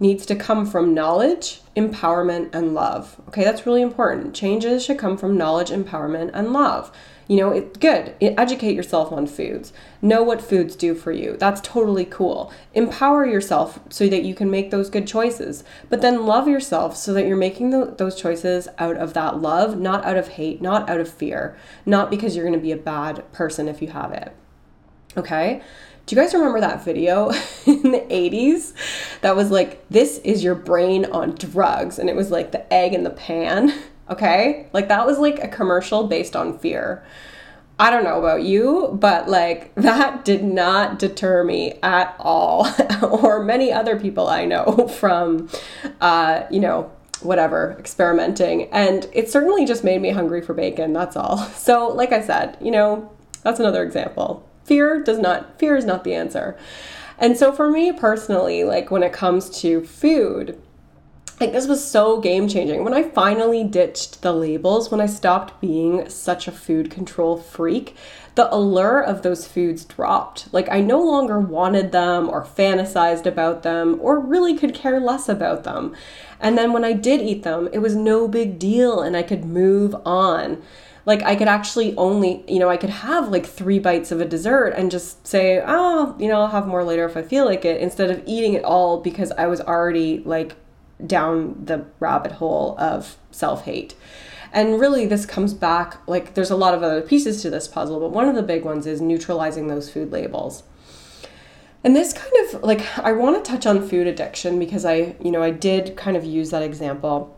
needs 0.00 0.24
to 0.26 0.34
come 0.34 0.66
from 0.66 0.94
knowledge, 0.94 1.60
empowerment, 1.76 2.54
and 2.54 2.74
love. 2.74 3.20
Okay, 3.28 3.44
that's 3.44 3.66
really 3.66 3.82
important. 3.82 4.34
Changes 4.34 4.84
should 4.84 4.98
come 4.98 5.16
from 5.16 5.36
knowledge, 5.36 5.68
empowerment, 5.68 6.30
and 6.32 6.52
love. 6.52 6.90
You 7.28 7.36
know, 7.36 7.50
it's 7.50 7.78
good. 7.78 8.16
Educate 8.20 8.74
yourself 8.74 9.12
on 9.12 9.28
foods. 9.28 9.72
Know 10.02 10.20
what 10.24 10.42
foods 10.42 10.74
do 10.74 10.96
for 10.96 11.12
you. 11.12 11.36
That's 11.36 11.60
totally 11.60 12.04
cool. 12.04 12.52
Empower 12.74 13.24
yourself 13.24 13.78
so 13.88 14.08
that 14.08 14.24
you 14.24 14.34
can 14.34 14.50
make 14.50 14.72
those 14.72 14.90
good 14.90 15.06
choices. 15.06 15.62
But 15.88 16.00
then 16.00 16.26
love 16.26 16.48
yourself 16.48 16.96
so 16.96 17.12
that 17.12 17.26
you're 17.26 17.36
making 17.36 17.70
the, 17.70 17.94
those 17.96 18.20
choices 18.20 18.66
out 18.78 18.96
of 18.96 19.14
that 19.14 19.40
love, 19.40 19.78
not 19.78 20.04
out 20.04 20.16
of 20.16 20.28
hate, 20.28 20.60
not 20.60 20.90
out 20.90 20.98
of 20.98 21.08
fear, 21.08 21.56
not 21.86 22.10
because 22.10 22.34
you're 22.34 22.44
going 22.44 22.58
to 22.58 22.60
be 22.60 22.72
a 22.72 22.76
bad 22.76 23.30
person 23.30 23.68
if 23.68 23.80
you 23.80 23.88
have 23.88 24.10
it. 24.10 24.34
Okay? 25.16 25.62
Do 26.06 26.16
you 26.16 26.22
guys 26.22 26.34
remember 26.34 26.60
that 26.60 26.84
video 26.84 27.28
in 27.66 27.92
the 27.92 28.04
80s 28.10 28.72
that 29.20 29.36
was 29.36 29.50
like, 29.50 29.86
this 29.88 30.18
is 30.18 30.42
your 30.42 30.54
brain 30.54 31.04
on 31.06 31.34
drugs? 31.34 31.98
And 31.98 32.08
it 32.08 32.16
was 32.16 32.30
like 32.30 32.52
the 32.52 32.72
egg 32.72 32.94
in 32.94 33.04
the 33.04 33.10
pan. 33.10 33.72
Okay? 34.10 34.66
Like 34.72 34.88
that 34.88 35.06
was 35.06 35.20
like 35.20 35.38
a 35.38 35.46
commercial 35.46 36.08
based 36.08 36.34
on 36.34 36.58
fear. 36.58 37.04
I 37.78 37.90
don't 37.90 38.02
know 38.02 38.18
about 38.18 38.42
you, 38.42 38.98
but 39.00 39.28
like 39.28 39.72
that 39.76 40.24
did 40.24 40.42
not 40.42 40.98
deter 40.98 41.44
me 41.44 41.78
at 41.80 42.16
all, 42.18 42.66
or 43.02 43.40
many 43.44 43.72
other 43.72 43.96
people 44.00 44.26
I 44.26 44.46
know 44.46 44.88
from, 44.98 45.48
uh, 46.00 46.42
you 46.50 46.58
know, 46.58 46.90
whatever, 47.22 47.76
experimenting. 47.78 48.64
And 48.72 49.08
it 49.12 49.30
certainly 49.30 49.64
just 49.64 49.84
made 49.84 50.02
me 50.02 50.10
hungry 50.10 50.42
for 50.42 50.54
bacon, 50.54 50.92
that's 50.92 51.14
all. 51.14 51.38
So, 51.54 51.86
like 51.86 52.10
I 52.10 52.20
said, 52.20 52.58
you 52.60 52.72
know, 52.72 53.12
that's 53.44 53.60
another 53.60 53.84
example. 53.84 54.44
Fear 54.70 55.02
does 55.02 55.18
not, 55.18 55.58
fear 55.58 55.76
is 55.76 55.84
not 55.84 56.04
the 56.04 56.14
answer. 56.14 56.56
And 57.18 57.36
so, 57.36 57.50
for 57.50 57.68
me 57.68 57.90
personally, 57.90 58.62
like 58.62 58.88
when 58.88 59.02
it 59.02 59.12
comes 59.12 59.50
to 59.62 59.84
food, 59.84 60.62
like 61.40 61.50
this 61.50 61.66
was 61.66 61.84
so 61.84 62.20
game 62.20 62.46
changing. 62.46 62.84
When 62.84 62.94
i 62.94 63.02
finally 63.02 63.64
ditched 63.64 64.22
the 64.22 64.32
labels 64.32 64.88
when 64.92 65.00
i 65.00 65.06
stopped 65.06 65.60
being 65.60 66.08
such 66.08 66.46
a 66.46 66.52
food 66.52 66.88
control 66.88 67.36
freak 67.36 67.96
the 68.36 68.54
allure 68.54 69.00
of 69.00 69.22
those 69.22 69.48
foods 69.48 69.84
dropped. 69.84 70.54
Like 70.54 70.68
i 70.70 70.80
no 70.80 71.02
longer 71.02 71.40
wanted 71.40 71.90
them 71.90 72.28
or 72.28 72.44
fantasized 72.44 73.26
about 73.26 73.64
them 73.64 73.98
or 74.00 74.20
really 74.20 74.56
could 74.56 74.72
care 74.72 75.00
less 75.00 75.28
about 75.28 75.64
them. 75.64 75.96
And 76.38 76.56
then 76.56 76.72
when 76.72 76.84
i 76.84 76.92
did 76.92 77.20
eat 77.20 77.42
them 77.42 77.68
it 77.72 77.78
was 77.78 77.96
no 77.96 78.28
big 78.28 78.60
deal 78.60 79.00
and 79.00 79.16
i 79.16 79.24
could 79.24 79.44
move 79.44 79.96
on 80.06 80.62
like 81.06 81.22
I 81.22 81.34
could 81.36 81.48
actually 81.48 81.96
only, 81.96 82.44
you 82.46 82.58
know, 82.58 82.68
I 82.68 82.76
could 82.76 82.90
have 82.90 83.28
like 83.28 83.46
three 83.46 83.78
bites 83.78 84.12
of 84.12 84.20
a 84.20 84.24
dessert 84.24 84.70
and 84.70 84.90
just 84.90 85.26
say, 85.26 85.62
oh, 85.64 86.14
you 86.18 86.28
know, 86.28 86.40
I'll 86.40 86.48
have 86.48 86.66
more 86.66 86.84
later 86.84 87.04
if 87.04 87.16
I 87.16 87.22
feel 87.22 87.44
like 87.44 87.64
it, 87.64 87.80
instead 87.80 88.10
of 88.10 88.22
eating 88.26 88.54
it 88.54 88.64
all 88.64 89.00
because 89.00 89.32
I 89.32 89.46
was 89.46 89.60
already 89.60 90.18
like 90.20 90.56
down 91.06 91.64
the 91.64 91.86
rabbit 91.98 92.32
hole 92.32 92.76
of 92.78 93.16
self 93.30 93.64
hate. 93.64 93.94
And 94.52 94.80
really, 94.80 95.06
this 95.06 95.26
comes 95.26 95.54
back 95.54 96.06
like 96.08 96.34
there's 96.34 96.50
a 96.50 96.56
lot 96.56 96.74
of 96.74 96.82
other 96.82 97.02
pieces 97.02 97.40
to 97.42 97.50
this 97.50 97.68
puzzle, 97.68 98.00
but 98.00 98.10
one 98.10 98.28
of 98.28 98.34
the 98.34 98.42
big 98.42 98.64
ones 98.64 98.86
is 98.86 99.00
neutralizing 99.00 99.68
those 99.68 99.90
food 99.90 100.12
labels. 100.12 100.64
And 101.82 101.96
this 101.96 102.12
kind 102.12 102.32
of 102.44 102.62
like, 102.62 102.98
I 102.98 103.12
want 103.12 103.42
to 103.42 103.50
touch 103.50 103.64
on 103.64 103.86
food 103.86 104.06
addiction 104.06 104.58
because 104.58 104.84
I, 104.84 105.16
you 105.22 105.30
know, 105.30 105.42
I 105.42 105.50
did 105.50 105.96
kind 105.96 106.16
of 106.16 106.24
use 106.24 106.50
that 106.50 106.62
example 106.62 107.34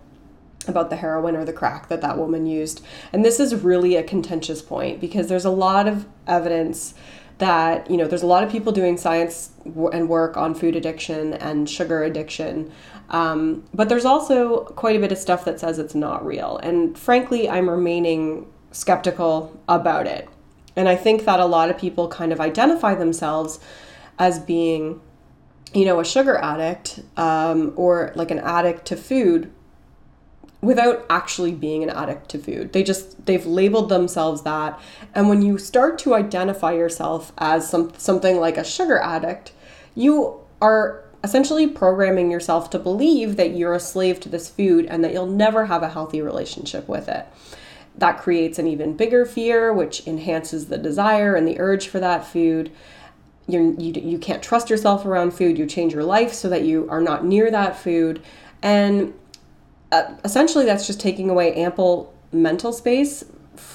about 0.68 0.90
the 0.90 0.96
heroin 0.96 1.36
or 1.36 1.44
the 1.44 1.52
crack 1.52 1.88
that 1.88 2.00
that 2.00 2.18
woman 2.18 2.46
used. 2.46 2.84
And 3.12 3.24
this 3.24 3.40
is 3.40 3.54
really 3.54 3.96
a 3.96 4.02
contentious 4.02 4.62
point 4.62 5.00
because 5.00 5.28
there's 5.28 5.44
a 5.44 5.50
lot 5.50 5.88
of 5.88 6.06
evidence 6.26 6.94
that 7.38 7.90
you 7.90 7.96
know 7.96 8.06
there's 8.06 8.22
a 8.22 8.26
lot 8.26 8.44
of 8.44 8.50
people 8.50 8.72
doing 8.72 8.96
science 8.96 9.50
and 9.64 10.08
work 10.08 10.36
on 10.36 10.54
food 10.54 10.76
addiction 10.76 11.34
and 11.34 11.68
sugar 11.68 12.04
addiction. 12.04 12.70
Um, 13.10 13.64
but 13.74 13.88
there's 13.88 14.04
also 14.04 14.64
quite 14.64 14.96
a 14.96 15.00
bit 15.00 15.12
of 15.12 15.18
stuff 15.18 15.44
that 15.46 15.58
says 15.58 15.78
it's 15.78 15.94
not 15.94 16.24
real. 16.24 16.58
And 16.58 16.96
frankly 16.96 17.48
i'm 17.48 17.68
remaining 17.68 18.46
skeptical 18.70 19.60
about 19.68 20.06
it. 20.06 20.28
And 20.76 20.88
i 20.88 20.94
think 20.94 21.24
that 21.24 21.40
a 21.40 21.46
lot 21.46 21.68
of 21.68 21.78
people 21.78 22.06
kind 22.08 22.32
of 22.32 22.40
identify 22.40 22.94
themselves 22.94 23.58
as 24.18 24.38
being 24.38 25.00
you 25.74 25.84
know 25.84 26.00
a 26.00 26.04
sugar 26.04 26.36
addict 26.36 27.00
um, 27.16 27.72
or 27.76 28.12
like 28.14 28.30
an 28.30 28.38
addict 28.38 28.86
to 28.86 28.96
food 28.96 29.50
without 30.62 31.04
actually 31.10 31.52
being 31.52 31.82
an 31.82 31.90
addict 31.90 32.28
to 32.30 32.38
food. 32.38 32.72
They 32.72 32.84
just 32.84 33.26
they've 33.26 33.44
labeled 33.44 33.88
themselves 33.88 34.42
that. 34.42 34.80
And 35.14 35.28
when 35.28 35.42
you 35.42 35.58
start 35.58 35.98
to 36.00 36.14
identify 36.14 36.72
yourself 36.72 37.32
as 37.36 37.68
some 37.68 37.92
something 37.98 38.38
like 38.38 38.56
a 38.56 38.64
sugar 38.64 38.98
addict, 38.98 39.52
you 39.94 40.40
are 40.62 41.04
essentially 41.24 41.66
programming 41.66 42.30
yourself 42.30 42.70
to 42.70 42.78
believe 42.78 43.36
that 43.36 43.54
you're 43.54 43.74
a 43.74 43.80
slave 43.80 44.20
to 44.20 44.28
this 44.28 44.48
food 44.48 44.86
and 44.86 45.04
that 45.04 45.12
you'll 45.12 45.26
never 45.26 45.66
have 45.66 45.82
a 45.82 45.88
healthy 45.88 46.20
relationship 46.20 46.88
with 46.88 47.08
it. 47.08 47.26
That 47.96 48.18
creates 48.18 48.58
an 48.58 48.66
even 48.66 48.96
bigger 48.96 49.26
fear, 49.26 49.72
which 49.72 50.06
enhances 50.06 50.66
the 50.66 50.78
desire 50.78 51.34
and 51.34 51.46
the 51.46 51.60
urge 51.60 51.88
for 51.88 52.00
that 52.00 52.26
food. 52.26 52.72
You're, 53.46 53.72
you, 53.72 53.92
you 54.00 54.18
can't 54.18 54.42
trust 54.42 54.70
yourself 54.70 55.04
around 55.04 55.32
food. 55.32 55.58
You 55.58 55.66
change 55.66 55.92
your 55.92 56.04
life 56.04 56.32
so 56.32 56.48
that 56.48 56.62
you 56.62 56.88
are 56.88 57.00
not 57.00 57.24
near 57.24 57.50
that 57.50 57.76
food. 57.76 58.22
And 58.62 59.12
uh, 59.92 60.14
essentially 60.24 60.64
that's 60.64 60.86
just 60.86 61.00
taking 61.00 61.30
away 61.30 61.54
ample 61.54 62.12
mental 62.32 62.72
space 62.72 63.24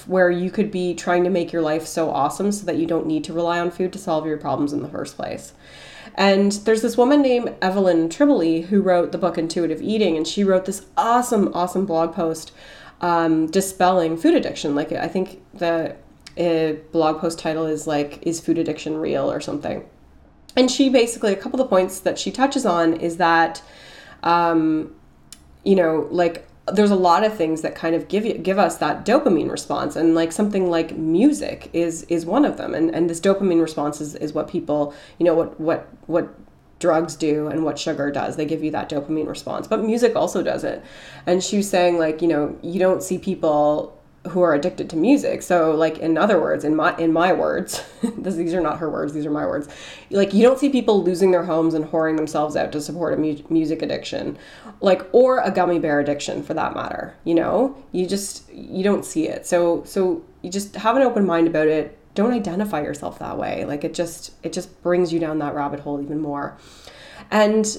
where 0.06 0.30
you 0.30 0.50
could 0.50 0.70
be 0.70 0.94
trying 0.94 1.24
to 1.24 1.30
make 1.30 1.52
your 1.52 1.62
life 1.62 1.86
so 1.86 2.10
awesome 2.10 2.50
so 2.50 2.66
that 2.66 2.76
you 2.76 2.86
don't 2.86 3.06
need 3.06 3.24
to 3.24 3.32
rely 3.32 3.58
on 3.60 3.70
food 3.70 3.92
to 3.92 3.98
solve 3.98 4.26
your 4.26 4.36
problems 4.36 4.72
in 4.72 4.82
the 4.82 4.88
first 4.88 5.16
place. 5.16 5.52
And 6.14 6.50
there's 6.52 6.82
this 6.82 6.96
woman 6.96 7.22
named 7.22 7.54
Evelyn 7.62 8.08
Tribole 8.08 8.66
who 8.66 8.82
wrote 8.82 9.12
the 9.12 9.18
book 9.18 9.38
Intuitive 9.38 9.80
Eating, 9.80 10.16
and 10.16 10.26
she 10.26 10.42
wrote 10.42 10.64
this 10.64 10.84
awesome, 10.96 11.52
awesome 11.54 11.86
blog 11.86 12.12
post 12.12 12.50
um, 13.00 13.46
dispelling 13.46 14.16
food 14.16 14.34
addiction. 14.34 14.74
Like, 14.74 14.90
I 14.90 15.06
think 15.06 15.40
the 15.54 15.94
uh, 16.36 16.72
blog 16.90 17.20
post 17.20 17.38
title 17.38 17.66
is 17.66 17.86
like, 17.86 18.18
Is 18.22 18.40
Food 18.40 18.58
Addiction 18.58 18.96
Real 18.96 19.30
or 19.30 19.40
something? 19.40 19.88
And 20.56 20.68
she 20.68 20.88
basically, 20.88 21.32
a 21.32 21.36
couple 21.36 21.60
of 21.60 21.66
the 21.66 21.70
points 21.70 22.00
that 22.00 22.18
she 22.18 22.32
touches 22.32 22.66
on 22.66 22.94
is 22.94 23.18
that 23.18 23.62
um, 24.24 24.92
you 25.68 25.76
know, 25.76 26.08
like 26.10 26.48
there's 26.72 26.90
a 26.90 26.96
lot 26.96 27.24
of 27.24 27.36
things 27.36 27.60
that 27.60 27.74
kind 27.74 27.94
of 27.94 28.08
give 28.08 28.24
you 28.24 28.38
give 28.38 28.58
us 28.58 28.78
that 28.78 29.04
dopamine 29.04 29.50
response 29.50 29.96
and 29.96 30.14
like 30.14 30.32
something 30.32 30.70
like 30.70 30.96
music 30.96 31.68
is 31.74 32.04
is 32.04 32.24
one 32.24 32.46
of 32.46 32.56
them 32.56 32.74
and 32.74 32.94
and 32.94 33.10
this 33.10 33.20
dopamine 33.20 33.60
response 33.60 34.00
is, 34.00 34.14
is 34.14 34.32
what 34.32 34.48
people 34.48 34.94
you 35.18 35.26
know 35.26 35.34
what 35.34 35.60
what 35.60 35.88
what 36.06 36.34
drugs 36.78 37.16
do 37.16 37.48
and 37.48 37.64
what 37.64 37.76
sugar 37.78 38.10
does. 38.10 38.36
They 38.36 38.46
give 38.46 38.62
you 38.62 38.70
that 38.70 38.88
dopamine 38.88 39.28
response 39.28 39.66
but 39.66 39.84
music 39.84 40.16
also 40.16 40.42
does 40.42 40.64
it. 40.64 40.82
And 41.26 41.44
she 41.44 41.58
was 41.58 41.68
saying 41.68 41.98
like 41.98 42.22
you 42.22 42.28
know 42.28 42.56
you 42.62 42.78
don't 42.78 43.02
see 43.02 43.18
people 43.18 43.97
who 44.28 44.42
are 44.42 44.52
addicted 44.52 44.90
to 44.90 44.96
music. 44.96 45.42
So 45.42 45.74
like 45.74 45.98
in 45.98 46.18
other 46.18 46.40
words, 46.40 46.64
in 46.64 46.74
my 46.74 46.96
in 46.96 47.12
my 47.12 47.32
words, 47.32 47.84
this, 48.18 48.34
these 48.34 48.54
are 48.54 48.60
not 48.60 48.78
her 48.78 48.90
words, 48.90 49.12
these 49.12 49.26
are 49.26 49.30
my 49.30 49.46
words. 49.46 49.68
Like 50.10 50.34
you 50.34 50.42
don't 50.42 50.58
see 50.58 50.68
people 50.68 51.02
losing 51.02 51.30
their 51.30 51.44
homes 51.44 51.74
and 51.74 51.84
whoring 51.84 52.16
themselves 52.16 52.56
out 52.56 52.72
to 52.72 52.80
support 52.80 53.14
a 53.14 53.16
mu- 53.16 53.42
music 53.48 53.82
addiction, 53.82 54.36
like 54.80 55.02
or 55.12 55.38
a 55.38 55.50
gummy 55.50 55.78
bear 55.78 56.00
addiction 56.00 56.42
for 56.42 56.54
that 56.54 56.74
matter. 56.74 57.14
You 57.24 57.34
know, 57.34 57.76
you 57.92 58.06
just 58.06 58.50
you 58.52 58.82
don't 58.82 59.04
see 59.04 59.28
it. 59.28 59.46
So 59.46 59.84
so 59.84 60.24
you 60.42 60.50
just 60.50 60.76
have 60.76 60.96
an 60.96 61.02
open 61.02 61.24
mind 61.24 61.46
about 61.46 61.68
it. 61.68 61.96
Don't 62.14 62.32
identify 62.32 62.82
yourself 62.82 63.18
that 63.20 63.38
way. 63.38 63.64
Like 63.64 63.84
it 63.84 63.94
just 63.94 64.32
it 64.42 64.52
just 64.52 64.82
brings 64.82 65.12
you 65.12 65.20
down 65.20 65.38
that 65.38 65.54
rabbit 65.54 65.80
hole 65.80 66.02
even 66.02 66.20
more. 66.20 66.58
And 67.30 67.78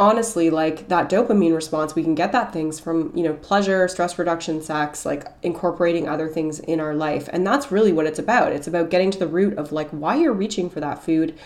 honestly 0.00 0.48
like 0.48 0.88
that 0.88 1.10
dopamine 1.10 1.54
response 1.54 1.94
we 1.94 2.02
can 2.02 2.14
get 2.14 2.32
that 2.32 2.54
things 2.54 2.80
from 2.80 3.14
you 3.14 3.22
know 3.22 3.34
pleasure 3.34 3.86
stress 3.86 4.18
reduction 4.18 4.62
sex 4.62 5.04
like 5.04 5.26
incorporating 5.42 6.08
other 6.08 6.26
things 6.26 6.58
in 6.60 6.80
our 6.80 6.94
life. 6.94 7.28
And 7.32 7.46
that's 7.46 7.70
really 7.70 7.92
what 7.92 8.06
it's 8.06 8.18
about. 8.18 8.52
It's 8.52 8.66
about 8.66 8.88
getting 8.90 9.10
to 9.10 9.18
the 9.18 9.26
root 9.26 9.58
of 9.58 9.72
like 9.72 9.90
why 9.90 10.16
you're 10.16 10.32
reaching 10.32 10.70
for 10.70 10.80
that 10.80 11.04
food 11.04 11.38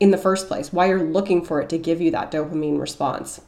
in 0.00 0.10
the 0.10 0.18
first 0.18 0.48
place 0.48 0.72
why 0.72 0.86
you're 0.86 1.02
looking 1.02 1.44
for 1.44 1.60
it 1.60 1.68
to 1.68 1.78
give 1.78 2.00
you 2.00 2.10
that 2.10 2.32
dopamine 2.32 2.80
response 2.80 3.40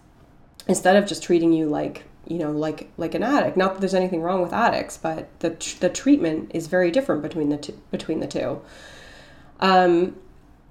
instead 0.68 0.94
of 0.94 1.04
just 1.04 1.22
treating 1.22 1.52
you 1.52 1.66
like 1.66 2.04
you 2.28 2.38
know 2.38 2.52
like 2.52 2.88
like 2.96 3.16
an 3.16 3.24
addict. 3.24 3.56
Not 3.56 3.74
that 3.74 3.80
there's 3.80 3.92
anything 3.92 4.22
wrong 4.22 4.40
with 4.40 4.52
addicts 4.52 4.96
but 4.96 5.28
the 5.40 5.50
the 5.80 5.90
treatment 5.90 6.52
is 6.54 6.68
very 6.68 6.92
different 6.92 7.22
between 7.22 7.48
the 7.48 7.56
two 7.56 7.80
between 7.90 8.20
the 8.20 8.28
two. 8.28 8.62
Um 9.58 10.14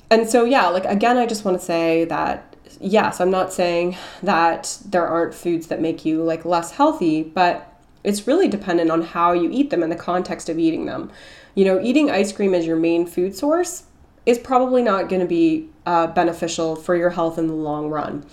and 0.10 0.30
so 0.30 0.46
yeah 0.46 0.67
like 0.67 0.86
again 0.86 1.17
i 1.17 1.26
just 1.26 1.43
want 1.43 1.60
to 1.60 1.65
say 1.65 2.06
that 2.06 2.53
yes, 2.82 3.20
I'm 3.22 3.32
not 3.32 3.54
saying 3.54 3.98
that 4.22 4.78
there 4.86 5.08
aren't 5.08 5.34
foods 5.34 5.68
that 5.68 5.82
make 5.82 6.06
you 6.06 6.24
like 6.24 6.46
less 6.46 6.72
healthy, 6.72 7.24
but 7.24 7.70
it's 8.04 8.28
really 8.28 8.48
dependent 8.48 8.92
on 8.92 9.02
how 9.02 9.32
you 9.34 9.50
eat 9.52 9.70
them 9.70 9.84
and 9.84 9.92
the 9.92 9.96
context 9.98 10.50
of 10.50 10.60
eating 10.60 10.86
them. 10.86 11.12
You 11.56 11.66
know, 11.66 11.80
eating 11.82 12.12
ice 12.12 12.32
cream 12.32 12.54
as 12.54 12.66
your 12.66 12.76
main 12.78 13.06
food 13.06 13.36
source 13.36 13.84
is 14.26 14.40
probably 14.40 14.82
not 14.82 15.10
going 15.10 15.22
to 15.22 15.28
be 15.28 15.70
uh, 15.86 16.08
beneficial 16.08 16.76
for 16.76 16.96
your 16.96 17.12
health 17.12 17.38
in 17.38 17.48
the 17.48 17.54
long 17.54 17.90
run. 17.90 18.26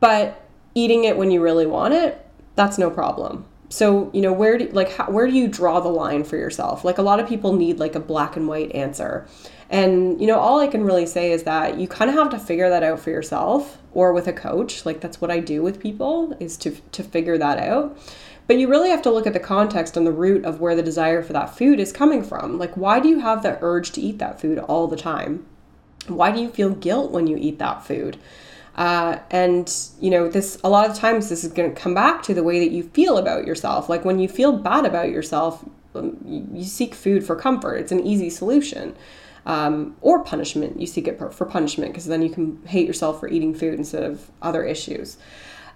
But 0.00 0.42
eating 0.74 1.04
it 1.04 1.16
when 1.16 1.30
you 1.30 1.42
really 1.42 1.66
want 1.66 1.94
it, 1.94 2.26
that's 2.56 2.78
no 2.78 2.90
problem. 2.90 3.46
so 3.70 4.10
you 4.12 4.20
know 4.20 4.32
where 4.32 4.58
do 4.58 4.68
like 4.72 4.90
how, 4.92 5.08
where 5.10 5.26
do 5.26 5.32
you 5.32 5.48
draw 5.48 5.80
the 5.80 5.88
line 5.88 6.24
for 6.24 6.36
yourself 6.36 6.84
like 6.84 6.98
a 6.98 7.02
lot 7.02 7.20
of 7.20 7.28
people 7.28 7.52
need 7.54 7.78
like 7.78 7.94
a 7.94 8.00
black 8.00 8.36
and 8.36 8.48
white 8.48 8.70
answer 8.72 9.26
and 9.70 10.20
you 10.20 10.26
know 10.26 10.38
all 10.38 10.60
i 10.60 10.66
can 10.66 10.84
really 10.84 11.06
say 11.06 11.32
is 11.32 11.44
that 11.44 11.78
you 11.78 11.88
kind 11.88 12.10
of 12.10 12.16
have 12.16 12.28
to 12.30 12.38
figure 12.38 12.68
that 12.68 12.82
out 12.82 13.00
for 13.00 13.10
yourself 13.10 13.78
or 13.92 14.12
with 14.12 14.26
a 14.26 14.32
coach. 14.32 14.86
Like 14.86 15.00
that's 15.00 15.20
what 15.20 15.30
i 15.30 15.40
do 15.40 15.62
with 15.62 15.80
people 15.80 16.36
is 16.40 16.56
to 16.58 16.70
to 16.92 17.02
figure 17.02 17.38
that 17.38 17.58
out. 17.58 17.98
But 18.46 18.58
you 18.58 18.68
really 18.68 18.90
have 18.90 19.02
to 19.02 19.10
look 19.10 19.28
at 19.28 19.32
the 19.32 19.40
context 19.40 19.96
and 19.96 20.04
the 20.04 20.12
root 20.12 20.44
of 20.44 20.60
where 20.60 20.74
the 20.74 20.82
desire 20.82 21.22
for 21.22 21.32
that 21.34 21.56
food 21.56 21.78
is 21.78 21.92
coming 21.92 22.22
from. 22.22 22.58
Like 22.58 22.76
why 22.76 23.00
do 23.00 23.08
you 23.08 23.20
have 23.20 23.42
the 23.42 23.58
urge 23.60 23.92
to 23.92 24.00
eat 24.00 24.18
that 24.18 24.40
food 24.40 24.58
all 24.58 24.86
the 24.86 24.96
time? 24.96 25.46
Why 26.06 26.32
do 26.32 26.40
you 26.40 26.48
feel 26.48 26.70
guilt 26.70 27.12
when 27.12 27.26
you 27.26 27.36
eat 27.36 27.58
that 27.58 27.84
food? 27.84 28.16
Uh, 28.76 29.18
and 29.30 29.72
you 30.00 30.10
know 30.10 30.28
this 30.28 30.58
a 30.64 30.68
lot 30.68 30.88
of 30.88 30.96
times 30.96 31.28
this 31.28 31.44
is 31.44 31.52
going 31.52 31.72
to 31.72 31.80
come 31.80 31.94
back 31.94 32.22
to 32.22 32.34
the 32.34 32.42
way 32.42 32.60
that 32.60 32.72
you 32.72 32.84
feel 32.84 33.18
about 33.18 33.46
yourself. 33.46 33.88
Like 33.88 34.04
when 34.04 34.18
you 34.18 34.28
feel 34.28 34.52
bad 34.52 34.86
about 34.86 35.10
yourself 35.10 35.64
um, 35.94 36.16
you, 36.24 36.46
you 36.52 36.64
seek 36.64 36.94
food 36.94 37.24
for 37.24 37.34
comfort. 37.34 37.76
It's 37.76 37.92
an 37.92 38.06
easy 38.06 38.30
solution 38.30 38.96
um, 39.50 39.96
or 40.00 40.22
punishment. 40.22 40.80
You 40.80 40.86
seek 40.86 41.08
it 41.08 41.18
for 41.18 41.44
punishment 41.44 41.90
because 41.90 42.06
then 42.06 42.22
you 42.22 42.30
can 42.30 42.62
hate 42.66 42.86
yourself 42.86 43.18
for 43.18 43.26
eating 43.26 43.52
food 43.52 43.74
instead 43.74 44.04
of 44.04 44.30
other 44.40 44.62
issues. 44.62 45.16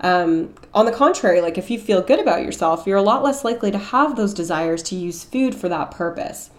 Um, 0.01 0.55
on 0.73 0.87
the 0.87 0.93
contrary 0.93 1.41
like 1.41 1.57
if 1.57 1.71
you 1.71 1.79
feel 1.79 2.03
good 2.03 2.19
about 2.19 2.43
yourself 2.43 2.85
you're 2.85 2.97
a 2.97 3.03
lot 3.03 3.23
less 3.23 3.45
likely 3.45 3.71
to 3.71 3.79
have 3.79 4.17
those 4.17 4.35
desires 4.35 4.83
to 4.85 4.97
use 4.97 5.23
food 5.23 5.55
for 5.55 5.69
that 5.69 5.93
purpose. 5.93 6.51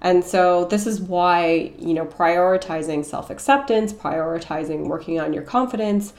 And 0.00 0.24
so 0.24 0.66
this 0.66 0.86
is 0.86 1.00
why, 1.00 1.72
you 1.78 1.94
know, 1.94 2.06
prioritizing 2.06 3.04
self-acceptance, 3.04 3.92
prioritizing 3.92 4.86
working 4.86 5.18
on 5.20 5.32
your 5.32 5.42
confidence 5.42 6.12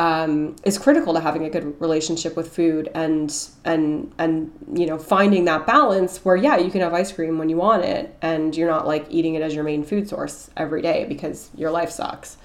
um, 0.00 0.56
is 0.64 0.78
critical 0.78 1.12
to 1.12 1.20
having 1.20 1.44
a 1.44 1.50
good 1.50 1.78
relationship 1.78 2.34
with 2.34 2.56
food 2.56 2.90
and 2.94 3.30
and 3.66 4.10
and 4.16 4.50
you 4.72 4.86
know 4.86 4.96
finding 4.96 5.44
that 5.44 5.66
balance 5.66 6.24
where 6.24 6.36
yeah 6.36 6.56
you 6.56 6.70
can 6.70 6.80
have 6.80 6.94
ice 6.94 7.12
cream 7.12 7.36
when 7.36 7.50
you 7.50 7.58
want 7.58 7.84
it 7.84 8.16
and 8.22 8.56
you're 8.56 8.70
not 8.70 8.86
like 8.86 9.04
eating 9.10 9.34
it 9.34 9.42
as 9.42 9.54
your 9.54 9.62
main 9.62 9.84
food 9.84 10.08
source 10.08 10.48
every 10.56 10.80
day 10.80 11.04
because 11.04 11.50
your 11.54 11.70
life 11.70 11.90
sucks. 11.90 12.38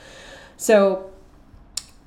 So 0.57 1.09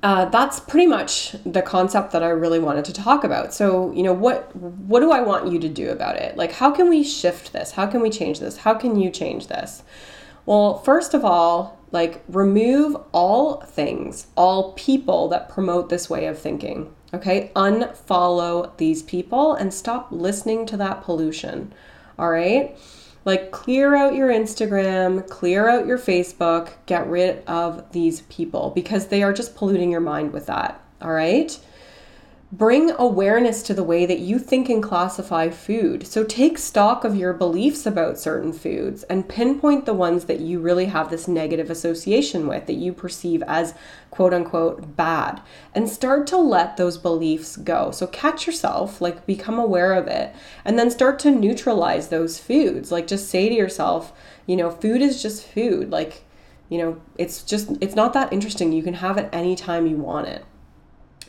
uh, 0.03 0.25
that's 0.25 0.59
pretty 0.59 0.85
much 0.85 1.35
the 1.47 1.63
concept 1.63 2.11
that 2.11 2.21
I 2.21 2.29
really 2.29 2.59
wanted 2.59 2.85
to 2.85 2.93
talk 2.93 3.23
about. 3.23 3.51
So, 3.51 3.91
you 3.93 4.03
know, 4.03 4.13
what 4.13 4.55
what 4.55 4.99
do 4.99 5.11
I 5.11 5.21
want 5.21 5.51
you 5.51 5.57
to 5.61 5.67
do 5.67 5.89
about 5.89 6.15
it? 6.17 6.37
Like, 6.37 6.51
how 6.51 6.69
can 6.69 6.89
we 6.89 7.03
shift 7.03 7.53
this? 7.53 7.71
How 7.71 7.87
can 7.87 8.01
we 8.01 8.11
change 8.11 8.39
this? 8.39 8.57
How 8.57 8.75
can 8.75 8.99
you 8.99 9.09
change 9.09 9.47
this? 9.47 9.81
Well, 10.45 10.77
first 10.77 11.15
of 11.15 11.25
all, 11.25 11.78
like 11.91 12.23
remove 12.27 12.95
all 13.11 13.61
things, 13.61 14.27
all 14.35 14.73
people 14.73 15.27
that 15.29 15.49
promote 15.49 15.89
this 15.89 16.09
way 16.09 16.25
of 16.25 16.37
thinking. 16.39 16.93
Okay, 17.13 17.51
unfollow 17.55 18.75
these 18.77 19.01
people 19.01 19.53
and 19.53 19.73
stop 19.73 20.07
listening 20.11 20.65
to 20.67 20.77
that 20.77 21.03
pollution. 21.03 21.73
All 22.19 22.29
right. 22.29 22.77
Like, 23.25 23.51
clear 23.51 23.95
out 23.95 24.15
your 24.15 24.29
Instagram, 24.29 25.27
clear 25.29 25.67
out 25.67 25.85
your 25.85 25.97
Facebook, 25.97 26.71
get 26.85 27.07
rid 27.07 27.43
of 27.45 27.91
these 27.91 28.21
people 28.21 28.71
because 28.73 29.07
they 29.07 29.23
are 29.23 29.33
just 29.33 29.55
polluting 29.55 29.91
your 29.91 30.01
mind 30.01 30.31
with 30.31 30.45
that. 30.45 30.81
All 31.01 31.11
right. 31.11 31.57
Bring 32.51 32.89
awareness 32.97 33.61
to 33.61 33.75
the 33.75 33.83
way 33.83 34.07
that 34.07 34.17
you 34.17 34.39
think 34.39 34.69
and 34.69 34.81
classify 34.81 35.49
food. 35.49 36.07
So 36.07 36.23
take 36.23 36.57
stock 36.57 37.03
of 37.03 37.15
your 37.15 37.31
beliefs 37.31 37.85
about 37.85 38.17
certain 38.17 38.53
foods 38.53 39.03
and 39.03 39.29
pinpoint 39.29 39.85
the 39.85 39.93
ones 39.93 40.25
that 40.25 40.39
you 40.39 40.59
really 40.59 40.85
have 40.85 41.11
this 41.11 41.27
negative 41.27 41.69
association 41.69 42.47
with, 42.47 42.65
that 42.65 42.77
you 42.77 42.91
perceive 42.91 43.43
as 43.43 43.75
quote 44.09 44.33
unquote 44.33 44.97
bad, 44.97 45.43
and 45.75 45.87
start 45.87 46.25
to 46.27 46.37
let 46.37 46.75
those 46.75 46.97
beliefs 46.97 47.55
go. 47.55 47.91
So 47.91 48.07
catch 48.07 48.47
yourself, 48.47 48.99
like 48.99 49.27
become 49.27 49.59
aware 49.59 49.93
of 49.93 50.07
it, 50.07 50.33
and 50.65 50.79
then 50.79 50.89
start 50.89 51.19
to 51.19 51.31
neutralize 51.31 52.07
those 52.07 52.39
foods. 52.39 52.91
Like 52.91 53.05
just 53.05 53.29
say 53.29 53.47
to 53.47 53.55
yourself, 53.55 54.11
you 54.47 54.55
know, 54.55 54.71
food 54.71 55.03
is 55.03 55.21
just 55.21 55.45
food. 55.45 55.91
Like, 55.91 56.23
you 56.67 56.79
know, 56.79 56.99
it's 57.15 57.43
just, 57.43 57.77
it's 57.79 57.95
not 57.95 58.13
that 58.13 58.33
interesting. 58.33 58.71
You 58.71 58.81
can 58.81 58.95
have 58.95 59.19
it 59.19 59.29
anytime 59.31 59.85
you 59.85 59.97
want 59.97 60.29
it. 60.29 60.43